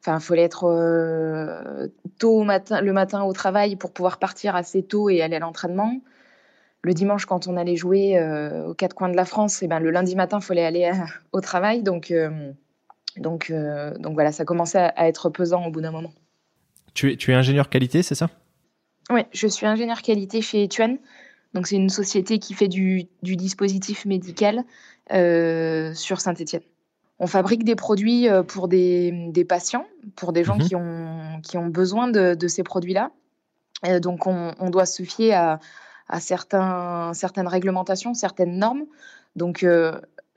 Enfin, 0.02 0.18
il 0.20 0.24
fallait 0.24 0.42
être 0.42 0.66
euh, 0.66 1.88
tôt 2.18 2.44
le 2.44 2.92
matin 2.92 3.24
au 3.24 3.32
travail 3.34 3.76
pour 3.76 3.94
pouvoir 3.94 4.18
partir 4.18 4.56
assez 4.56 4.84
tôt 4.84 5.10
et 5.10 5.22
aller 5.22 5.36
à 5.36 5.40
l'entraînement. 5.40 5.94
Le 6.82 6.94
dimanche, 6.94 7.26
quand 7.26 7.48
on 7.48 7.56
allait 7.56 7.76
jouer 7.76 8.18
euh, 8.18 8.70
aux 8.70 8.74
quatre 8.74 8.96
coins 8.96 9.10
de 9.10 9.16
la 9.16 9.26
France, 9.26 9.62
et 9.62 9.66
eh 9.66 9.68
ben, 9.70 9.80
le 9.80 9.92
lundi 9.92 10.16
matin, 10.16 10.40
il 10.42 10.46
fallait 10.46 10.66
aller 10.66 10.92
au 11.32 11.40
travail. 11.40 11.84
Donc, 11.84 12.10
euh, 12.10 12.52
donc, 13.18 13.54
donc 14.00 14.14
voilà, 14.16 14.32
ça 14.32 14.44
commençait 14.44 14.92
à, 14.96 15.08
être 15.08 15.30
pesant 15.30 15.68
au 15.68 15.72
bout 15.72 15.82
d'un 15.82 15.92
moment. 15.92 16.12
Tu 16.94 17.12
es, 17.12 17.18
tu 17.18 17.32
es 17.32 17.34
ingénieur 17.34 17.70
qualité, 17.70 18.04
c'est 18.04 18.16
ça? 18.16 18.30
Oui, 19.10 19.22
je 19.32 19.48
suis 19.48 19.66
ingénieur 19.66 20.02
qualité 20.02 20.42
chez 20.42 20.64
Etuan. 20.64 20.98
Donc 21.54 21.68
c'est 21.68 21.76
une 21.76 21.90
société 21.90 22.40
qui 22.40 22.54
fait 22.54 22.68
du, 22.68 23.08
dispositif 23.22 24.06
médical 24.06 24.64
euh, 25.12 25.94
sur 25.94 26.20
Saint-Étienne. 26.20 26.64
On 27.20 27.28
fabrique 27.28 27.64
des 27.64 27.76
produits 27.76 28.28
euh, 28.28 28.44
pour 28.44 28.68
des, 28.68 29.46
patients, 29.48 29.86
pour 30.16 30.34
des 30.34 30.44
gens 30.44 30.56
mhm. 30.56 30.68
qui, 30.68 30.76
ont, 30.76 31.42
qui 31.44 31.58
ont 31.58 31.68
besoin 31.68 32.08
de, 32.08 32.48
ces 32.48 32.64
produits-là. 32.64 33.12
Euh, 33.86 34.00
donc 34.00 34.26
on, 34.26 34.70
doit 34.70 34.86
se 34.86 35.04
fier 35.04 35.34
à, 35.34 35.60
à 36.08 36.20
certains, 36.20 37.14
certaines 37.14 37.48
réglementations, 37.48 38.14
certaines 38.14 38.58
normes. 38.58 38.86
Donc 39.36 39.66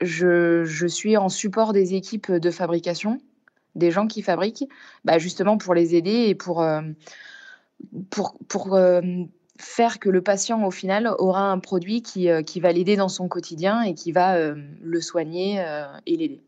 je, 0.01 0.63
je, 0.65 0.87
suis 0.87 1.17
en 1.17 1.29
support 1.29 1.73
des 1.73 1.95
équipes 1.95 2.31
de 2.31 2.51
fabrication, 2.51 3.19
des 3.77 3.91
gens 3.91 4.07
qui 4.07 4.21
fabriquent, 4.21 4.65
bah 5.05 5.17
justement 5.17 5.57
pour 5.57 5.73
les 5.73 5.95
aider 5.95 6.25
et 6.27 6.35
pour, 6.35 6.65
pour, 8.09 8.37
pour 8.47 8.77
faire 9.59 9.99
que 9.99 10.09
le 10.09 10.21
patient, 10.21 10.63
au 10.63 10.71
final, 10.71 11.09
aura 11.19 11.51
un 11.51 11.59
produit 11.59 12.01
qui, 12.01 12.29
euh, 12.29 12.41
qui 12.41 12.59
va 12.59 12.71
l'aider 12.71 12.95
dans 12.95 13.09
son 13.09 13.27
quotidien 13.27 13.81
et 13.81 13.93
qui 13.93 14.11
va 14.11 14.35
euh, 14.35 14.55
le 14.81 15.01
soigner 15.01 15.59
euh, 15.59 15.85
et 16.05 16.17
l'aider. 16.17 16.41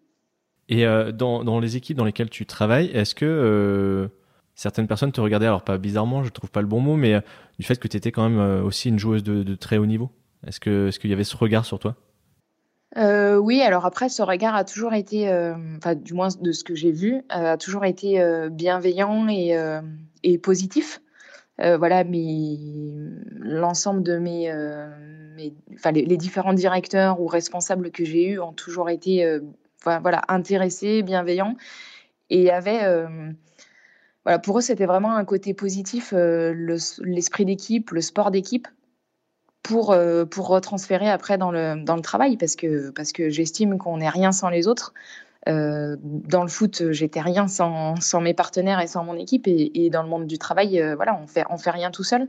Et 0.71 0.85
dans, 1.13 1.43
dans, 1.43 1.59
les 1.59 1.77
équipes 1.77 1.97
dans 1.97 2.05
lesquelles 2.05 2.29
tu 2.29 2.45
travailles, 2.45 2.91
est-ce 2.93 3.15
que 3.15 4.07
certaines 4.53 4.85
personnes 4.85 5.11
te 5.11 5.19
regardaient, 5.19 5.47
alors 5.47 5.63
pas 5.63 5.79
bizarrement, 5.79 6.23
je 6.23 6.29
trouve 6.29 6.51
pas 6.51 6.61
le 6.61 6.67
bon 6.67 6.79
mot, 6.79 6.95
mais 6.95 7.19
du 7.57 7.65
fait 7.65 7.79
que 7.79 7.87
tu 7.87 7.97
étais 7.97 8.11
quand 8.11 8.29
même 8.29 8.63
aussi 8.63 8.89
une 8.89 8.99
joueuse 8.99 9.23
de, 9.23 9.55
très 9.55 9.79
haut 9.79 9.87
niveau? 9.87 10.11
Est-ce 10.45 10.59
qu'il 10.59 10.71
est 10.71 10.99
qu'il 10.99 11.09
y 11.09 11.13
avait 11.13 11.23
ce 11.23 11.35
regard 11.35 11.65
sur 11.65 11.79
toi? 11.79 11.95
Oui, 12.95 13.61
alors 13.61 13.85
après, 13.85 14.09
ce 14.09 14.21
regard 14.21 14.55
a 14.55 14.63
toujours 14.63 14.93
été, 14.93 15.29
enfin, 15.77 15.95
du 15.95 16.13
moins 16.13 16.29
de 16.39 16.51
ce 16.51 16.63
que 16.63 16.75
j'ai 16.75 16.91
vu, 16.91 17.21
a 17.29 17.57
toujours 17.57 17.85
été 17.85 18.21
bienveillant 18.51 19.27
et, 19.27 20.37
positif. 20.39 21.01
voilà, 21.57 22.03
mais 22.03 22.57
l'ensemble 23.37 24.03
de 24.03 24.17
mes, 24.17 24.51
les, 25.37 26.17
différents 26.17 26.53
directeurs 26.53 27.21
ou 27.21 27.27
responsables 27.27 27.91
que 27.91 28.03
j'ai 28.03 28.27
eus 28.29 28.39
ont 28.39 28.53
toujours 28.53 28.89
été, 28.89 29.39
voilà, 29.83 30.21
intéressés, 30.27 31.03
bienveillants 31.03 31.55
et 32.29 32.51
avaient 32.51 33.05
voilà, 34.25 34.39
pour 34.39 34.57
eux, 34.59 34.61
c'était 34.61 34.85
vraiment 34.85 35.15
un 35.15 35.25
côté 35.25 35.53
positif, 35.53 36.13
euh, 36.13 36.77
l'esprit 37.01 37.45
d'équipe, 37.45 37.91
le 37.91 38.01
sport 38.01 38.31
d'équipe, 38.31 38.67
pour, 39.63 39.91
euh, 39.91 40.25
pour 40.25 40.47
retransférer 40.47 41.09
après 41.09 41.37
dans 41.37 41.51
le, 41.51 41.83
dans 41.83 41.95
le 41.95 42.01
travail, 42.01 42.37
parce 42.37 42.55
que, 42.55 42.91
parce 42.91 43.11
que 43.11 43.29
j'estime 43.29 43.77
qu'on 43.77 43.97
n'est 43.97 44.09
rien 44.09 44.31
sans 44.31 44.49
les 44.49 44.67
autres. 44.67 44.93
Euh, 45.47 45.95
dans 46.01 46.43
le 46.43 46.49
foot, 46.49 46.91
j'étais 46.91 47.21
rien 47.21 47.47
sans, 47.47 47.95
sans, 48.01 48.21
mes 48.21 48.33
partenaires 48.33 48.79
et 48.81 48.87
sans 48.87 49.03
mon 49.03 49.15
équipe, 49.15 49.47
et, 49.47 49.89
dans 49.89 50.03
le 50.03 50.09
monde 50.09 50.27
du 50.27 50.37
travail, 50.37 50.83
voilà, 50.95 51.19
on 51.21 51.27
fait, 51.27 51.45
on 51.49 51.57
fait 51.57 51.71
rien 51.71 51.91
tout 51.91 52.03
seul. 52.03 52.27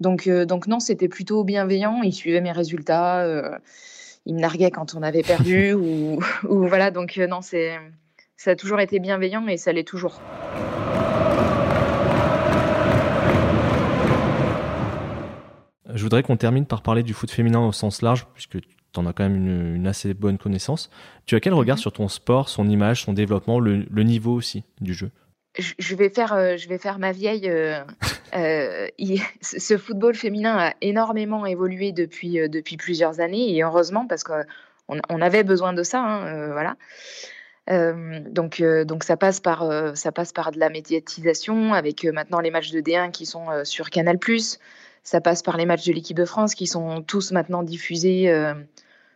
Donc, 0.00 0.28
donc 0.28 0.66
non, 0.66 0.80
c'était 0.80 1.08
plutôt 1.08 1.44
bienveillant. 1.44 2.02
Ils 2.02 2.12
suivaient 2.12 2.40
mes 2.40 2.52
résultats, 2.52 3.26
ils 4.26 4.34
me 4.34 4.40
narguaient 4.40 4.70
quand 4.70 4.94
on 4.94 5.02
avait 5.02 5.22
perdu, 5.22 5.72
ou, 5.74 6.20
ou, 6.48 6.68
voilà. 6.68 6.90
Donc 6.90 7.16
non, 7.16 7.40
c'est 7.42 7.76
ça 8.38 8.52
a 8.52 8.56
toujours 8.56 8.80
été 8.80 9.00
bienveillant 9.00 9.46
et 9.48 9.56
ça 9.56 9.72
l'est 9.72 9.86
toujours. 9.86 10.20
Voudrais 16.08 16.22
qu'on 16.22 16.38
termine 16.38 16.64
par 16.64 16.80
parler 16.80 17.02
du 17.02 17.12
foot 17.12 17.30
féminin 17.30 17.60
au 17.60 17.72
sens 17.72 18.00
large, 18.00 18.26
puisque 18.32 18.60
tu 18.60 18.68
en 18.96 19.04
as 19.04 19.12
quand 19.12 19.24
même 19.24 19.76
une, 19.76 19.86
assez 19.86 20.14
bonne 20.14 20.38
connaissance. 20.38 20.90
Tu 21.26 21.36
as 21.36 21.40
quel 21.40 21.52
regard 21.52 21.76
mhm. 21.76 21.82
sur 21.82 21.92
ton 21.92 22.08
sport, 22.08 22.48
son 22.48 22.66
image, 22.68 23.04
son 23.04 23.12
développement, 23.12 23.60
le, 23.60 23.84
niveau 24.02 24.32
aussi 24.32 24.64
du 24.80 24.94
jeu? 24.94 25.10
Je 25.58 25.96
vais 25.96 26.08
faire, 26.08 26.32
euh, 26.32 26.56
je 26.56 26.68
vais 26.68 26.78
faire 26.78 26.98
ma 26.98 27.12
vieille. 27.12 27.50
Euh, 27.50 27.84
euh, 28.36 28.86
ce 29.42 29.76
football 29.76 30.14
féminin 30.14 30.56
a 30.56 30.74
énormément 30.80 31.44
évolué 31.44 31.92
depuis, 31.92 32.48
depuis 32.48 32.78
plusieurs 32.78 33.20
années 33.20 33.54
et 33.54 33.62
heureusement 33.62 34.06
parce 34.06 34.24
qu'on 34.24 34.44
on 34.88 35.20
avait 35.20 35.44
besoin 35.44 35.74
de 35.74 35.82
ça. 35.82 36.00
Hein, 36.00 36.52
voilà. 36.52 36.76
donc, 38.30 38.62
donc 38.62 39.04
ça 39.04 39.18
passe 39.18 39.40
par 39.40 39.96
ça 39.96 40.12
passe 40.12 40.32
par 40.32 40.52
de 40.52 40.58
la 40.58 40.70
médiatisation 40.70 41.74
avec 41.74 42.04
maintenant 42.04 42.40
les 42.40 42.50
matchs 42.50 42.70
de 42.70 42.80
D1 42.80 43.10
qui 43.10 43.26
sont 43.26 43.46
sur 43.64 43.90
Canal+. 43.90 44.18
Ça 45.02 45.20
passe 45.20 45.42
par 45.42 45.56
les 45.56 45.66
matchs 45.66 45.86
de 45.86 45.92
l'équipe 45.92 46.16
de 46.16 46.24
France 46.24 46.54
qui 46.54 46.66
sont 46.66 47.02
tous 47.02 47.32
maintenant 47.32 47.62
diffusés 47.62 48.30
euh, 48.30 48.54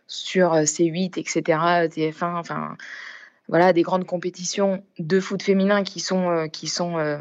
sur 0.07 0.53
euh, 0.53 0.63
C8, 0.63 1.19
etc., 1.19 1.41
TF1, 1.87 2.35
enfin 2.35 2.77
voilà, 3.47 3.73
des 3.73 3.81
grandes 3.81 4.05
compétitions 4.05 4.83
de 4.99 5.19
foot 5.19 5.43
féminin 5.43 5.83
qui 5.83 5.99
sont, 5.99 6.29
euh, 6.29 6.47
qui 6.47 6.67
sont 6.67 7.19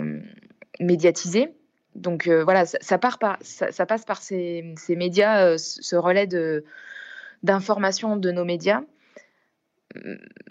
médiatisées. 0.81 1.55
Donc 1.95 2.29
voilà, 2.29 2.65
ça, 2.65 2.97
part 2.97 3.19
par, 3.19 3.39
ça, 3.43 3.87
passe 3.87 4.05
par 4.05 4.23
ces, 4.23 4.75
ces 4.79 4.97
médias, 4.97 5.59
ce 5.59 5.97
relais 5.97 6.27
d'information 7.43 8.17
de 8.17 8.31
nos 8.31 8.45
médias. 8.45 8.83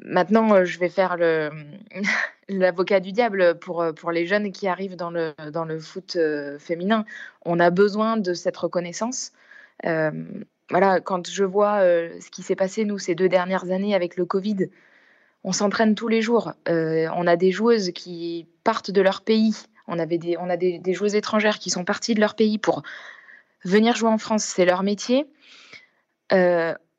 Maintenant, 0.05 0.63
je 0.63 0.77
vais 0.77 0.89
faire 0.89 1.17
le, 1.17 1.49
l'avocat 2.57 2.99
du 2.99 3.11
diable 3.11 3.57
pour, 3.59 3.81
euh, 3.81 3.93
pour 3.93 4.11
les 4.11 4.25
jeunes 4.25 4.51
qui 4.51 4.67
arrivent 4.67 4.95
dans 4.95 5.11
le, 5.11 5.33
dans 5.51 5.65
le 5.65 5.79
foot 5.79 6.15
euh, 6.15 6.59
féminin. 6.59 7.05
On 7.45 7.59
a 7.59 7.69
besoin 7.69 8.17
de 8.17 8.33
cette 8.33 8.57
reconnaissance. 8.57 9.31
Euh, 9.85 10.11
voilà, 10.69 10.99
quand 10.99 11.29
je 11.29 11.43
vois 11.43 11.81
ce 11.81 12.29
qui 12.29 12.43
s'est 12.43 12.55
passé, 12.55 12.85
nous, 12.85 12.97
ces 12.97 13.13
deux 13.13 13.27
dernières 13.27 13.71
années 13.71 13.93
avec 13.93 14.15
le 14.15 14.25
Covid, 14.25 14.69
on 15.43 15.51
s'entraîne 15.51 15.95
tous 15.95 16.07
les 16.07 16.21
jours. 16.21 16.53
on 16.67 17.27
a 17.27 17.35
des 17.35 17.51
joueuses 17.51 17.91
qui 17.91 18.47
partent 18.63 18.91
de 18.91 19.01
leur 19.01 19.21
pays. 19.21 19.53
On, 19.87 19.99
avait 19.99 20.17
des, 20.17 20.37
on 20.37 20.49
a 20.49 20.55
des, 20.55 20.79
des, 20.79 20.93
joueuses 20.93 21.15
étrangères 21.15 21.59
qui 21.59 21.69
sont 21.71 21.83
parties 21.83 22.13
de 22.15 22.21
leur 22.21 22.35
pays 22.35 22.57
pour 22.57 22.83
venir 23.65 23.97
jouer 23.97 24.07
en 24.09 24.17
France. 24.17 24.45
C'est 24.45 24.63
leur 24.63 24.83
métier 24.83 25.27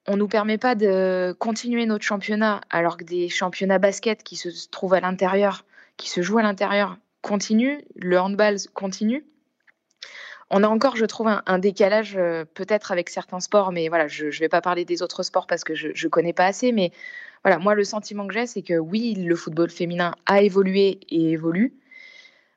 on 0.06 0.16
nous 0.16 0.28
permet 0.28 0.58
pas 0.58 0.74
de 0.74 1.34
continuer 1.38 1.86
notre 1.86 2.04
championnat 2.04 2.60
alors 2.70 2.96
que 2.96 3.04
des 3.04 3.28
championnats 3.28 3.78
basket 3.78 4.22
qui 4.22 4.36
se 4.36 4.48
trouvent 4.68 4.94
à 4.94 5.00
l'intérieur, 5.00 5.64
qui 5.96 6.08
se 6.08 6.22
jouent 6.22 6.38
à 6.38 6.42
l'intérieur, 6.42 6.98
continuent, 7.20 7.78
le 7.94 8.18
handball 8.18 8.56
continue. 8.74 9.24
On 10.50 10.62
a 10.64 10.68
encore, 10.68 10.96
je 10.96 11.06
trouve, 11.06 11.28
un, 11.28 11.58
décalage 11.58 12.14
euh, 12.16 12.44
peut-être 12.44 12.92
avec 12.92 13.08
certains 13.08 13.40
sports, 13.40 13.72
mais 13.72 13.88
voilà, 13.88 14.06
je 14.06 14.26
ne 14.26 14.30
vais 14.32 14.50
pas 14.50 14.60
parler 14.60 14.84
des 14.84 15.02
autres 15.02 15.22
sports 15.22 15.46
parce 15.46 15.64
que 15.64 15.74
je 15.74 15.88
ne 15.88 16.10
connais 16.10 16.34
pas 16.34 16.44
assez, 16.44 16.72
mais 16.72 16.92
voilà, 17.42 17.58
moi 17.58 17.74
le 17.74 17.84
sentiment 17.84 18.26
que 18.26 18.34
j'ai, 18.34 18.46
c'est 18.46 18.62
que 18.62 18.74
oui, 18.74 19.14
le 19.14 19.34
football 19.34 19.70
féminin 19.70 20.14
a 20.26 20.42
évolué 20.42 21.00
et 21.08 21.30
évolue. 21.30 21.74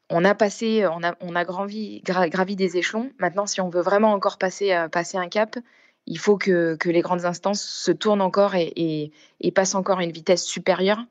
On 0.09 0.25
a 0.25 0.35
passé, 0.35 0.85
on 0.85 1.03
a, 1.03 1.15
on 1.21 1.35
a 1.35 1.45
gravi, 1.45 2.01
gravi 2.03 2.55
des 2.55 2.77
échelons. 2.77 3.11
Maintenant, 3.17 3.47
si 3.47 3.61
on 3.61 3.69
veut 3.69 3.81
vraiment 3.81 4.13
encore 4.13 4.37
passer, 4.37 4.73
euh, 4.73 4.87
passer 4.87 5.17
un 5.17 5.29
cap, 5.29 5.57
il 6.07 6.19
faut 6.19 6.37
que, 6.37 6.77
les 6.85 7.01
grandes 7.01 7.25
instances 7.25 7.61
se 7.61 7.91
tournent 7.91 8.21
encore 8.21 8.55
et, 8.55 9.11
passent 9.53 9.75
encore 9.75 9.99
à 9.99 10.03
une 10.03 10.11
vitesse 10.11 10.43
supérieure 10.43 11.03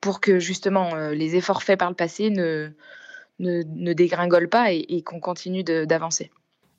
pour 0.00 0.20
que 0.20 0.38
justement 0.38 0.94
euh, 0.94 1.12
les 1.12 1.34
efforts 1.34 1.62
faits 1.62 1.78
par 1.78 1.88
le 1.88 1.96
passé 1.96 2.30
ne, 2.30 2.70
ne, 3.40 3.92
dégringolent 3.92 4.48
pas 4.48 4.72
et, 4.72 5.02
qu'on 5.02 5.20
continue 5.20 5.64
d'avancer. 5.64 6.30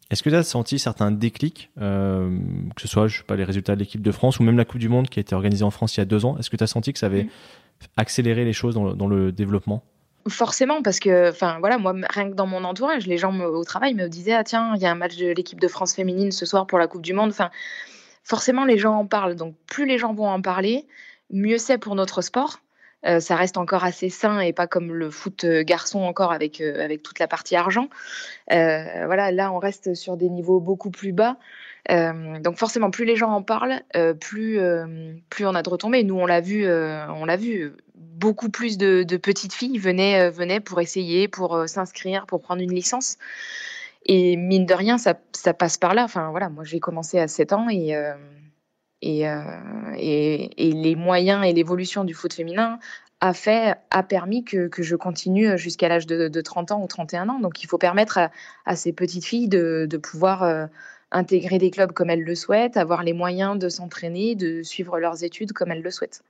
Est-ce 0.09 0.23
que 0.23 0.29
tu 0.29 0.35
as 0.35 0.43
senti 0.43 0.79
certains 0.79 1.11
déclics, 1.11 1.69
euh, 1.79 2.35
que 2.75 2.81
ce 2.81 2.87
soit 2.87 3.07
je 3.07 3.17
sais 3.17 3.23
pas, 3.23 3.35
les 3.35 3.43
résultats 3.43 3.75
de 3.75 3.79
l'équipe 3.79 4.01
de 4.01 4.11
France 4.11 4.39
ou 4.39 4.43
même 4.43 4.57
la 4.57 4.65
Coupe 4.65 4.79
du 4.79 4.89
Monde 4.89 5.09
qui 5.09 5.19
a 5.19 5.21
été 5.21 5.35
organisée 5.35 5.63
en 5.63 5.69
France 5.69 5.97
il 5.97 5.99
y 5.99 6.01
a 6.01 6.05
deux 6.05 6.25
ans? 6.25 6.37
Est-ce 6.37 6.49
que 6.49 6.57
tu 6.57 6.63
as 6.63 6.67
senti 6.67 6.93
que 6.93 6.99
ça 6.99 7.07
avait 7.07 7.25
mmh. 7.25 7.29
accéléré 7.97 8.45
les 8.45 8.53
choses 8.53 8.73
dans 8.75 9.07
le 9.07 9.31
développement? 9.31 9.83
Forcément, 10.27 10.81
parce 10.81 10.99
que, 10.99 11.29
enfin 11.29 11.59
voilà, 11.59 11.77
moi, 11.77 11.93
rien 12.09 12.29
que 12.29 12.35
dans 12.35 12.45
mon 12.45 12.63
entourage, 12.63 13.07
les 13.07 13.17
gens 13.17 13.37
au 13.39 13.63
travail 13.63 13.93
me 13.93 14.07
disaient 14.07 14.33
Ah, 14.33 14.43
tiens, 14.43 14.73
il 14.75 14.81
y 14.81 14.85
a 14.85 14.91
un 14.91 14.95
match 14.95 15.15
de 15.15 15.27
l'équipe 15.27 15.59
de 15.59 15.67
France 15.67 15.95
féminine 15.95 16.31
ce 16.31 16.45
soir 16.45 16.67
pour 16.67 16.77
la 16.77 16.87
Coupe 16.87 17.01
du 17.01 17.13
Monde. 17.13 17.29
Enfin, 17.29 17.49
forcément, 18.23 18.65
les 18.65 18.77
gens 18.77 18.95
en 18.95 19.07
parlent. 19.07 19.35
Donc, 19.35 19.55
plus 19.65 19.85
les 19.85 19.97
gens 19.97 20.13
vont 20.13 20.27
en 20.27 20.41
parler, 20.41 20.87
mieux 21.29 21.57
c'est 21.57 21.77
pour 21.77 21.95
notre 21.95 22.21
sport. 22.21 22.59
Euh, 23.05 23.19
ça 23.19 23.35
reste 23.35 23.57
encore 23.57 23.85
assez 23.85 24.09
sain 24.09 24.41
et 24.41 24.51
pas 24.51 24.67
comme 24.67 24.93
le 24.93 25.09
foot 25.09 25.45
euh, 25.45 25.63
garçon 25.63 25.99
encore 25.99 26.33
avec, 26.33 26.59
euh, 26.59 26.83
avec 26.83 27.01
toute 27.01 27.19
la 27.19 27.27
partie 27.27 27.55
argent. 27.55 27.87
voilà, 28.49 29.31
là, 29.31 29.51
on 29.53 29.59
reste 29.59 29.93
sur 29.95 30.17
des 30.17 30.29
niveaux 30.29 30.59
beaucoup 30.59 30.91
plus 30.91 31.13
bas. 31.13 31.37
donc 31.89 32.57
forcément, 32.57 32.91
plus 32.91 33.05
les 33.05 33.15
gens 33.15 33.31
en 33.31 33.41
parlent, 33.41 33.81
plus, 34.19 34.59
plus 35.29 35.45
on 35.45 35.55
a 35.55 35.61
de 35.61 35.69
retombées. 35.69 36.03
Nous, 36.03 36.15
on 36.15 36.25
l'a 36.25 36.41
vu, 36.41 36.67
on 36.67 37.25
l'a 37.25 37.37
vu 37.37 37.73
beaucoup 37.95 38.49
plus 38.49 38.77
de, 38.77 39.03
petites 39.17 39.53
filles 39.53 39.77
venaient, 39.77 40.29
venaient 40.29 40.59
pour 40.59 40.81
essayer, 40.81 41.27
pour 41.27 41.63
s'inscrire, 41.67 42.25
pour 42.25 42.41
prendre 42.41 42.61
une 42.61 42.73
licence. 42.73 43.17
Et 44.05 44.35
mine 44.35 44.65
de 44.65 44.73
rien, 44.73 44.97
ça, 44.97 45.13
passe 45.53 45.77
par 45.77 45.93
là. 45.93 46.03
Enfin, 46.03 46.31
voilà, 46.31 46.49
moi, 46.49 46.63
j'ai 46.63 46.79
commencé 46.79 47.19
à 47.19 47.27
7 47.27 47.53
ans 47.53 47.69
et, 47.69 47.95
euh, 49.03 49.41
et, 49.97 50.67
et, 50.67 50.71
les 50.71 50.95
moyens 50.95 51.45
et 51.45 51.53
l'évolution 51.53 52.03
du 52.03 52.13
foot 52.13 52.33
féminin 52.33 52.79
a, 53.21 53.33
fait, 53.33 53.75
a 53.91 54.03
permis 54.03 54.43
que, 54.43 54.69
je 54.77 54.95
continue 54.95 55.57
jusqu'à 55.57 55.87
l'âge 55.87 56.07
de, 56.07 56.41
30 56.41 56.71
ans 56.71 56.83
ou 56.83 56.87
31 56.87 57.29
ans. 57.29 57.39
Donc, 57.39 57.63
il 57.63 57.67
faut 57.67 57.77
permettre 57.77 58.19
à, 58.65 58.75
ces 58.75 58.93
petites 58.93 59.25
filles 59.25 59.47
de, 59.47 59.87
pouvoir 59.97 60.67
intégrer 61.11 61.57
des 61.57 61.71
clubs 61.71 61.91
comme 61.91 62.09
elles 62.09 62.23
le 62.23 62.35
souhaitent, 62.35 62.77
avoir 62.77 63.03
les 63.03 63.13
moyens 63.13 63.57
de 63.57 63.69
s'entraîner, 63.69 64.35
de 64.35 64.63
suivre 64.63 64.99
leurs 64.99 65.23
études 65.23 65.53
comme 65.53 65.71
elles 65.71 65.81
le 65.81 65.91
souhaitent. 65.91 66.23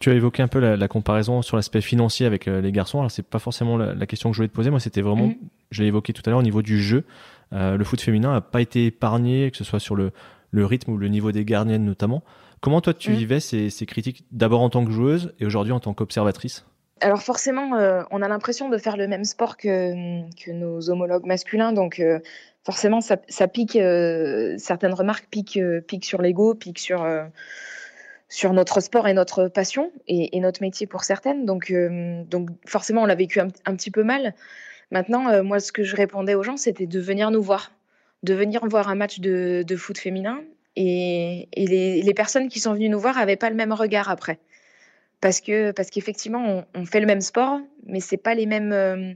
Tu 0.00 0.10
as 0.10 0.14
évoqué 0.14 0.42
un 0.42 0.48
peu 0.48 0.58
la, 0.58 0.88
comparaison 0.88 1.40
sur 1.40 1.56
l'aspect 1.56 1.80
financier 1.80 2.26
avec 2.26 2.48
euh, 2.48 2.60
les 2.60 2.72
garçons. 2.72 2.98
Alors, 2.98 3.10
c'est 3.10 3.22
pas 3.22 3.38
forcément 3.38 3.76
la, 3.76 4.06
question 4.06 4.30
que 4.30 4.34
je 4.34 4.38
voulais 4.38 4.48
te 4.48 4.54
poser. 4.54 4.70
Moi, 4.70 4.80
c'était 4.80 5.00
vraiment, 5.00 5.28
mm. 5.28 5.36
je 5.70 5.82
l'ai 5.82 5.88
évoqué 5.88 6.12
tout 6.12 6.22
à 6.26 6.30
l'heure, 6.30 6.40
au 6.40 6.42
niveau 6.42 6.62
du 6.62 6.82
jeu. 6.82 7.04
Euh, 7.52 7.76
le 7.76 7.84
foot 7.84 8.00
féminin 8.00 8.32
n'a 8.32 8.40
pas 8.40 8.60
été 8.60 8.86
épargné, 8.86 9.50
que 9.50 9.56
ce 9.56 9.64
soit 9.64 9.78
sur 9.78 9.94
le, 9.94 10.10
le, 10.54 10.66
rythme 10.66 10.92
ou 10.92 10.96
le 10.96 11.08
niveau 11.08 11.32
des 11.32 11.44
gardiennes 11.44 11.84
notamment. 11.84 12.22
Comment 12.60 12.80
toi, 12.80 12.94
tu 12.94 13.10
mm. 13.10 13.14
vivais 13.14 13.40
ces, 13.40 13.70
ces 13.70 13.86
critiques, 13.86 14.24
d'abord 14.30 14.62
en 14.62 14.70
tant 14.70 14.84
que 14.84 14.90
joueuse 14.90 15.34
et 15.40 15.46
aujourd'hui 15.46 15.72
en 15.72 15.80
tant 15.80 15.94
qu'observatrice? 15.94 16.64
Alors 17.00 17.22
forcément, 17.22 17.74
euh, 17.74 18.02
on 18.10 18.22
a 18.22 18.28
l'impression 18.28 18.68
de 18.68 18.78
faire 18.78 18.96
le 18.96 19.08
même 19.08 19.24
sport 19.24 19.56
que, 19.56 20.22
que 20.42 20.52
nos 20.52 20.88
homologues 20.90 21.26
masculins, 21.26 21.72
donc 21.72 22.00
forcément, 22.64 23.00
ça, 23.00 23.16
ça 23.28 23.48
pique, 23.48 23.78
certaines 24.58 24.94
remarques 24.94 25.26
piquent, 25.30 25.60
piquent 25.86 26.04
sur 26.04 26.22
l'ego, 26.22 26.54
piquent 26.54 26.78
sur 26.78 27.04
sur 28.34 28.52
notre 28.52 28.80
sport 28.80 29.06
et 29.06 29.14
notre 29.14 29.46
passion 29.46 29.92
et, 30.08 30.40
notre 30.40 30.60
métier 30.60 30.88
pour 30.88 31.04
certaines. 31.04 31.46
Donc, 31.46 31.70
euh, 31.70 32.24
donc 32.24 32.48
forcément, 32.66 33.02
on 33.02 33.06
l'a 33.06 33.14
vécu 33.14 33.40
un, 33.40 33.48
petit 33.48 33.92
peu 33.92 34.02
mal. 34.02 34.34
Maintenant, 34.90 35.28
euh, 35.28 35.44
moi, 35.44 35.60
ce 35.60 35.70
que 35.70 35.84
je 35.84 35.94
répondais 35.94 36.34
aux 36.34 36.42
gens, 36.42 36.56
c'était 36.56 36.86
de 36.86 37.00
venir 37.00 37.30
nous 37.30 37.42
voir, 37.42 37.70
de 38.24 38.34
venir 38.34 38.66
voir 38.66 38.88
un 38.88 38.94
match 38.94 39.20
de, 39.20 39.76
foot 39.76 39.98
féminin. 39.98 40.42
Et, 40.76 41.48
les, 41.56 42.14
personnes 42.14 42.48
qui 42.48 42.58
sont 42.58 42.72
venues 42.72 42.88
nous 42.88 42.98
voir 42.98 43.16
n'avaient 43.16 43.36
pas 43.36 43.50
le 43.50 43.56
même 43.56 43.72
regard 43.72 44.08
après. 44.10 44.38
Parce 45.20 45.40
que 45.40 45.70
parce 45.70 45.90
qu'effectivement, 45.90 46.64
on, 46.74 46.84
fait 46.84 47.00
le 47.00 47.06
même 47.06 47.20
sport, 47.20 47.60
mais 47.86 48.00
c'est 48.00 48.16
pas 48.16 48.34
les 48.34 48.46
mêmes 48.46 48.72
euh, 48.72 49.12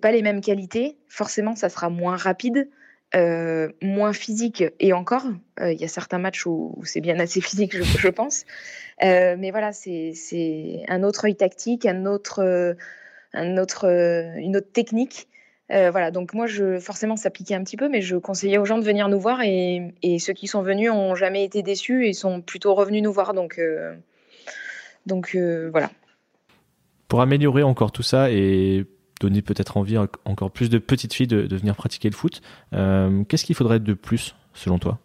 pas 0.00 0.12
les 0.12 0.22
mêmes 0.22 0.40
qualités. 0.40 0.96
Forcément, 1.08 1.56
ça 1.56 1.68
sera 1.68 1.90
moins 1.90 2.16
rapide. 2.16 2.68
moins 3.82 4.12
physique 4.12 4.64
et 4.80 4.92
encore. 4.92 5.26
Il 5.60 5.80
y 5.80 5.84
a 5.84 5.88
certains 5.88 6.18
matchs 6.18 6.46
où, 6.46 6.78
c'est 6.84 7.00
bien 7.00 7.18
assez 7.18 7.40
physique, 7.40 7.74
je, 7.74 8.08
pense. 8.08 8.44
mais 9.00 9.50
voilà, 9.50 9.72
c'est 9.72 10.84
un 10.88 11.02
autre 11.02 11.24
œil 11.24 11.36
tactique, 11.36 11.86
un 11.86 12.04
autre, 12.04 12.76
un 13.32 13.56
autre, 13.56 13.86
une 14.38 14.56
autre 14.56 14.72
technique. 14.72 15.28
Voilà, 15.68 16.10
donc 16.10 16.34
moi, 16.34 16.46
je, 16.46 16.78
forcément, 16.78 17.16
ça 17.16 17.30
piquait 17.30 17.54
un 17.54 17.64
petit 17.64 17.76
peu, 17.76 17.88
mais 17.88 18.00
je 18.00 18.16
conseillais 18.16 18.58
aux 18.58 18.64
gens 18.64 18.78
de 18.78 18.84
venir 18.84 19.08
nous 19.08 19.18
voir 19.20 19.42
et, 19.42 19.94
et 20.02 20.18
ceux 20.18 20.32
qui 20.32 20.46
sont 20.46 20.62
venus 20.62 20.90
ont 20.90 21.14
jamais 21.14 21.44
été 21.44 21.62
déçus 21.62 22.06
et 22.06 22.12
sont 22.12 22.40
plutôt 22.40 22.74
revenus 22.74 23.02
nous 23.02 23.12
voir. 23.12 23.34
Donc, 23.34 23.60
donc 25.06 25.36
voilà. 25.72 25.90
Pour 27.08 27.20
améliorer 27.20 27.62
encore 27.62 27.92
tout 27.92 28.02
ça 28.02 28.30
et 28.30 28.86
donner 29.20 29.42
peut-être 29.42 29.76
envie 29.76 29.96
à 29.96 30.08
encore 30.24 30.50
plus 30.50 30.70
de 30.70 30.78
petites 30.78 31.14
filles 31.14 31.26
de, 31.26 31.56
venir 31.56 31.76
pratiquer 31.76 32.10
le 32.10 32.14
foot. 32.14 32.40
Euh, 32.72 33.24
qu'est-ce 33.24 33.44
qu'il 33.44 33.54
faudrait 33.54 33.80
de 33.80 33.94
plus, 33.94 34.34
selon 34.54 34.78
toi? 34.78 34.98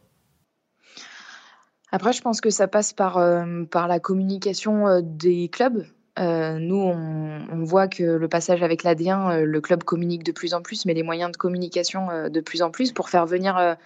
Après, 1.92 2.14
je 2.14 2.22
pense 2.22 2.40
que 2.40 2.50
ça 2.50 2.68
passe 2.68 2.94
par, 2.94 3.18
euh, 3.18 3.64
par 3.66 3.88
la 3.88 4.00
communication 4.00 4.88
euh, 4.88 5.02
des 5.04 5.50
clubs. 5.50 5.86
Nous, 6.18 6.76
on, 6.76 7.64
voit 7.64 7.88
que 7.88 8.04
le 8.04 8.28
passage 8.28 8.64
avec 8.64 8.84
l'AD1, 8.84 9.42
le 9.42 9.62
club 9.62 9.84
communique 9.84 10.24
de 10.24 10.32
plus 10.32 10.54
en 10.54 10.62
plus, 10.62 10.86
mais 10.86 10.94
les 10.94 11.04
moyens 11.04 11.32
de 11.32 11.38
communication 11.38 12.30
de 12.30 12.42
plus 12.42 12.62
en 12.62 12.70
plus 12.72 12.92
pour 12.92 13.10
faire 13.10 13.26
venir 13.26 13.78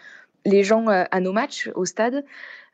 les 0.45 0.63
gens 0.63 0.87
à 0.87 1.19
nos 1.19 1.33
matchs 1.33 1.69
au 1.75 1.85
stade. 1.85 2.25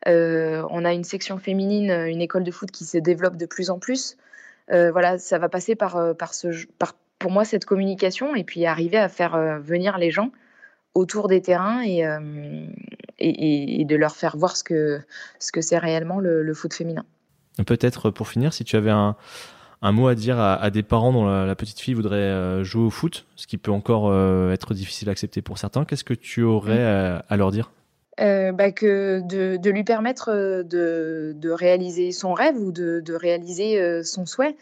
on 0.06 0.84
a 0.84 0.92
une 0.92 1.04
section 1.04 1.38
féminine, 1.38 1.90
une 1.90 2.20
école 2.22 2.44
de 2.44 2.50
foot 2.50 2.70
qui 2.70 2.84
se 2.84 2.98
développe 2.98 3.36
de 3.36 3.46
plus 3.46 3.70
en 3.70 3.78
plus. 3.78 4.16
voilà, 4.68 5.18
ça 5.18 5.38
va 5.38 5.48
passer 5.48 5.74
par, 5.74 5.96
pour 7.22 7.30
moi 7.30 7.44
cette 7.44 7.64
communication 7.64 8.34
et 8.34 8.42
puis 8.42 8.66
arriver 8.66 8.98
à 8.98 9.08
faire 9.08 9.36
euh, 9.36 9.58
venir 9.60 9.96
les 9.96 10.10
gens 10.10 10.32
autour 10.94 11.28
des 11.28 11.40
terrains 11.40 11.86
euh, 11.86 12.66
et, 13.18 13.84
de 13.84 13.96
leur 13.96 14.16
faire 14.16 14.36
voir 14.36 14.56
ce 14.56 14.64
que 14.64 15.00
c'est 15.60 15.78
réellement 15.78 16.18
le, 16.18 16.52
foot 16.52 16.74
féminin. 16.74 17.06
Peut-être 17.66 18.10
pour 18.10 18.28
finir, 18.28 18.52
si 18.52 18.64
tu 18.64 18.76
avais 18.76 18.90
un, 18.90 19.16
un 19.82 19.92
mot 19.92 20.08
à 20.08 20.14
dire 20.14 20.38
à, 20.38 20.70
des 20.70 20.82
parents 20.82 21.12
dont 21.12 21.26
la, 21.26 21.54
petite 21.54 21.80
fille 21.80 21.94
voudrait 21.94 22.16
euh, 22.16 22.64
jouer 22.64 22.84
au 22.84 22.90
foot, 22.90 23.26
ce 23.36 23.46
qui 23.46 23.58
peut 23.58 23.72
encore 23.72 24.12
être 24.50 24.74
difficile 24.74 25.08
à 25.08 25.12
accepter 25.12 25.42
pour 25.42 25.58
certains, 25.58 25.84
qu'est-ce 25.84 26.04
que 26.04 26.14
tu 26.14 26.42
aurais 26.42 26.82
à, 26.82 27.36
leur 27.36 27.50
dire? 27.50 27.70
Bah 28.18 28.70
que 28.70 29.20
de, 29.26 29.56
de, 29.56 29.70
lui 29.70 29.84
permettre 29.84 30.30
de, 30.62 31.32
de, 31.34 31.50
réaliser 31.50 32.12
son 32.12 32.34
rêve 32.34 32.56
ou 32.56 32.70
de, 32.70 33.00
de 33.00 33.14
réaliser 33.14 34.02
son 34.04 34.26
souhait. 34.26 34.56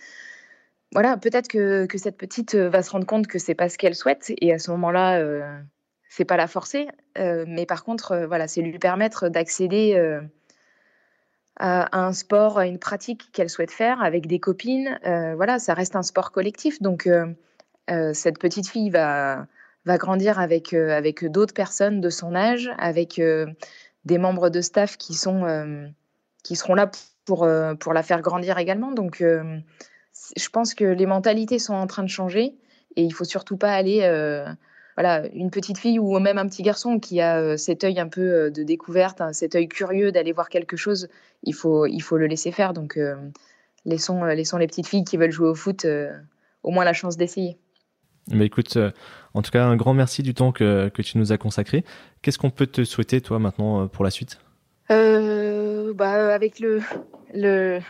Voilà, 0.92 1.16
peut-être 1.16 1.46
que, 1.46 1.86
cette 1.96 2.16
petite 2.16 2.56
euh, 2.56 2.68
va 2.68 2.82
se 2.82 2.90
rendre 2.90 3.06
compte 3.06 3.28
que 3.28 3.38
c'est 3.38 3.54
pas 3.54 3.68
ce 3.68 3.78
qu'elle 3.78 3.94
souhaite 3.94 4.32
et 4.38 4.52
à 4.52 4.58
ce 4.58 4.72
moment-là, 4.72 5.20
euh, 5.20 5.58
c'est 6.08 6.24
pas 6.24 6.36
la 6.36 6.48
forcer, 6.48 6.88
euh, 7.16 7.44
mais 7.46 7.64
par 7.64 7.84
contre, 7.84 8.12
euh, 8.12 8.26
voilà, 8.26 8.48
c'est 8.48 8.60
lui 8.60 8.78
permettre 8.78 9.28
d'accéder 9.28 9.94
à, 11.60 11.98
un 11.98 12.12
sport, 12.12 12.60
une 12.60 12.78
pratique 12.78 13.30
qu'elle 13.32 13.50
souhaite 13.50 13.70
faire 13.70 14.02
avec 14.02 14.26
des 14.26 14.40
copines. 14.40 14.98
voilà, 15.36 15.58
ça 15.58 15.74
reste 15.74 15.94
un 15.94 16.02
sport 16.02 16.32
collectif, 16.32 16.80
donc 16.82 17.08
cette 18.12 18.38
petite 18.38 18.68
fille 18.68 18.90
va 18.90 19.46
va 19.86 19.98
grandir 19.98 20.38
avec 20.38 20.72
avec 20.72 21.24
d'autres 21.24 21.54
personnes 21.54 22.00
de 22.00 22.10
son 22.10 22.34
âge, 22.34 22.70
avec 22.78 23.20
des 24.04 24.18
membres 24.18 24.48
de 24.48 24.60
staff 24.60 24.96
qui 24.96 25.14
sont 25.14 25.92
qui 26.42 26.56
seront 26.56 26.74
là 26.74 26.90
pour 27.24 27.48
pour 27.78 27.92
la 27.92 28.02
faire 28.02 28.22
grandir 28.22 28.58
également, 28.58 28.92
donc 28.92 29.22
je 30.36 30.48
pense 30.48 30.74
que 30.74 30.84
les 30.84 31.06
mentalités 31.06 31.58
sont 31.58 31.74
en 31.74 31.86
train 31.86 32.02
de 32.02 32.08
changer 32.08 32.54
et 32.96 33.02
il 33.02 33.12
faut 33.12 33.24
surtout 33.24 33.56
pas 33.56 33.72
aller 33.72 34.00
euh, 34.02 34.46
voilà 35.00 35.26
une 35.32 35.50
petite 35.50 35.78
fille 35.78 35.98
ou 35.98 36.18
même 36.18 36.36
un 36.36 36.46
petit 36.46 36.62
garçon 36.62 36.98
qui 36.98 37.22
a 37.22 37.38
euh, 37.40 37.56
cet 37.56 37.84
œil 37.84 37.98
un 37.98 38.08
peu 38.08 38.20
euh, 38.20 38.50
de 38.50 38.62
découverte, 38.62 39.22
hein, 39.22 39.32
cet 39.32 39.54
œil 39.54 39.66
curieux 39.66 40.12
d'aller 40.12 40.32
voir 40.32 40.50
quelque 40.50 40.76
chose, 40.76 41.08
il 41.42 41.54
faut 41.54 41.86
il 41.86 42.00
faut 42.00 42.18
le 42.18 42.26
laisser 42.26 42.52
faire 42.52 42.74
donc 42.74 42.98
laissons 43.86 44.24
laissons 44.24 44.58
les 44.58 44.66
petites 44.66 44.86
filles 44.86 45.04
qui 45.04 45.16
veulent 45.16 45.30
jouer 45.30 45.48
au 45.48 45.54
foot 45.54 45.86
au 46.62 46.70
moins 46.70 46.84
la 46.84 46.92
chance 46.92 47.16
d'essayer. 47.16 47.56
Mais 48.30 48.44
écoute, 48.46 48.76
en 49.32 49.40
tout 49.40 49.50
cas, 49.50 49.64
un 49.64 49.76
grand 49.76 49.94
merci 49.94 50.22
du 50.22 50.34
temps 50.34 50.52
que, 50.52 50.90
que 50.90 51.00
tu 51.00 51.16
nous 51.16 51.32
as 51.32 51.38
consacré. 51.38 51.84
Qu'est-ce 52.20 52.38
qu'on 52.38 52.50
peut 52.50 52.66
te 52.66 52.84
souhaiter, 52.84 53.22
toi, 53.22 53.38
maintenant, 53.38 53.88
pour 53.88 54.04
la 54.04 54.10
suite? 54.10 54.38
Bah, 54.90 56.34
Avec 56.34 56.60
le, 56.60 56.80
le, 57.34 57.80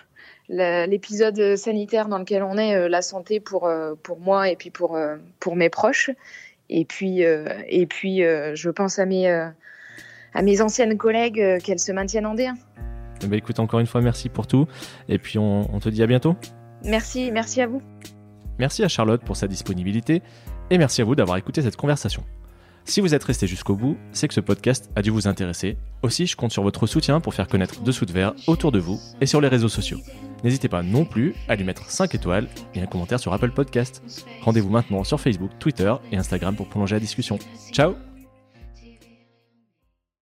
l'épisode 0.50 1.56
sanitaire 1.56 2.08
dans 2.08 2.18
lequel 2.18 2.42
on 2.42 2.56
est, 2.58 2.74
euh, 2.74 2.88
la 2.88 3.02
santé 3.02 3.40
pour, 3.40 3.66
euh, 3.66 3.94
pour 4.02 4.20
moi 4.20 4.48
et 4.48 4.56
puis 4.56 4.70
pour, 4.70 4.96
euh, 4.96 5.16
pour 5.38 5.56
mes 5.56 5.70
proches. 5.70 6.10
Et 6.70 6.84
puis, 6.84 7.20
et 7.22 7.86
puis 7.86 8.18
je 8.20 8.70
pense 8.70 8.98
à 8.98 9.04
mes, 9.04 9.28
à 9.28 10.42
mes 10.42 10.60
anciennes 10.60 10.96
collègues 10.96 11.58
qu'elles 11.62 11.80
se 11.80 11.92
maintiennent 11.92 12.26
en 12.26 12.34
D1. 12.34 12.54
Eh 13.22 13.26
ben, 13.26 13.36
écoute, 13.36 13.58
encore 13.58 13.80
une 13.80 13.86
fois, 13.86 14.00
merci 14.00 14.28
pour 14.28 14.46
tout. 14.46 14.66
Et 15.08 15.18
puis, 15.18 15.38
on, 15.38 15.74
on 15.74 15.80
te 15.80 15.88
dit 15.88 16.02
à 16.02 16.06
bientôt. 16.06 16.36
Merci, 16.84 17.30
merci 17.32 17.60
à 17.60 17.66
vous. 17.66 17.82
Merci 18.58 18.84
à 18.84 18.88
Charlotte 18.88 19.22
pour 19.22 19.36
sa 19.36 19.46
disponibilité 19.46 20.22
et 20.70 20.78
merci 20.78 21.02
à 21.02 21.04
vous 21.04 21.14
d'avoir 21.14 21.36
écouté 21.36 21.62
cette 21.62 21.76
conversation. 21.76 22.24
Si 22.84 23.00
vous 23.00 23.14
êtes 23.14 23.24
resté 23.24 23.46
jusqu'au 23.46 23.74
bout, 23.74 23.96
c'est 24.12 24.28
que 24.28 24.34
ce 24.34 24.40
podcast 24.40 24.90
a 24.96 25.02
dû 25.02 25.10
vous 25.10 25.28
intéresser. 25.28 25.76
Aussi, 26.02 26.26
je 26.26 26.36
compte 26.36 26.52
sur 26.52 26.62
votre 26.62 26.86
soutien 26.86 27.20
pour 27.20 27.34
faire 27.34 27.46
connaître 27.46 27.82
Dessous 27.82 28.06
de 28.06 28.12
Verre 28.12 28.34
autour 28.46 28.72
de 28.72 28.78
vous 28.78 28.98
et 29.20 29.26
sur 29.26 29.40
les 29.40 29.48
réseaux 29.48 29.68
sociaux. 29.68 29.98
N'hésitez 30.44 30.68
pas 30.68 30.82
non 30.82 31.04
plus 31.04 31.34
à 31.48 31.56
lui 31.56 31.64
mettre 31.64 31.90
5 31.90 32.14
étoiles 32.14 32.48
et 32.74 32.80
un 32.80 32.86
commentaire 32.86 33.20
sur 33.20 33.32
Apple 33.32 33.50
Podcast. 33.50 34.02
Rendez-vous 34.42 34.70
maintenant 34.70 35.04
sur 35.04 35.20
Facebook, 35.20 35.50
Twitter 35.58 35.92
et 36.12 36.16
Instagram 36.16 36.56
pour 36.56 36.68
prolonger 36.68 36.96
la 36.96 37.00
discussion. 37.00 37.38
Ciao 37.72 37.94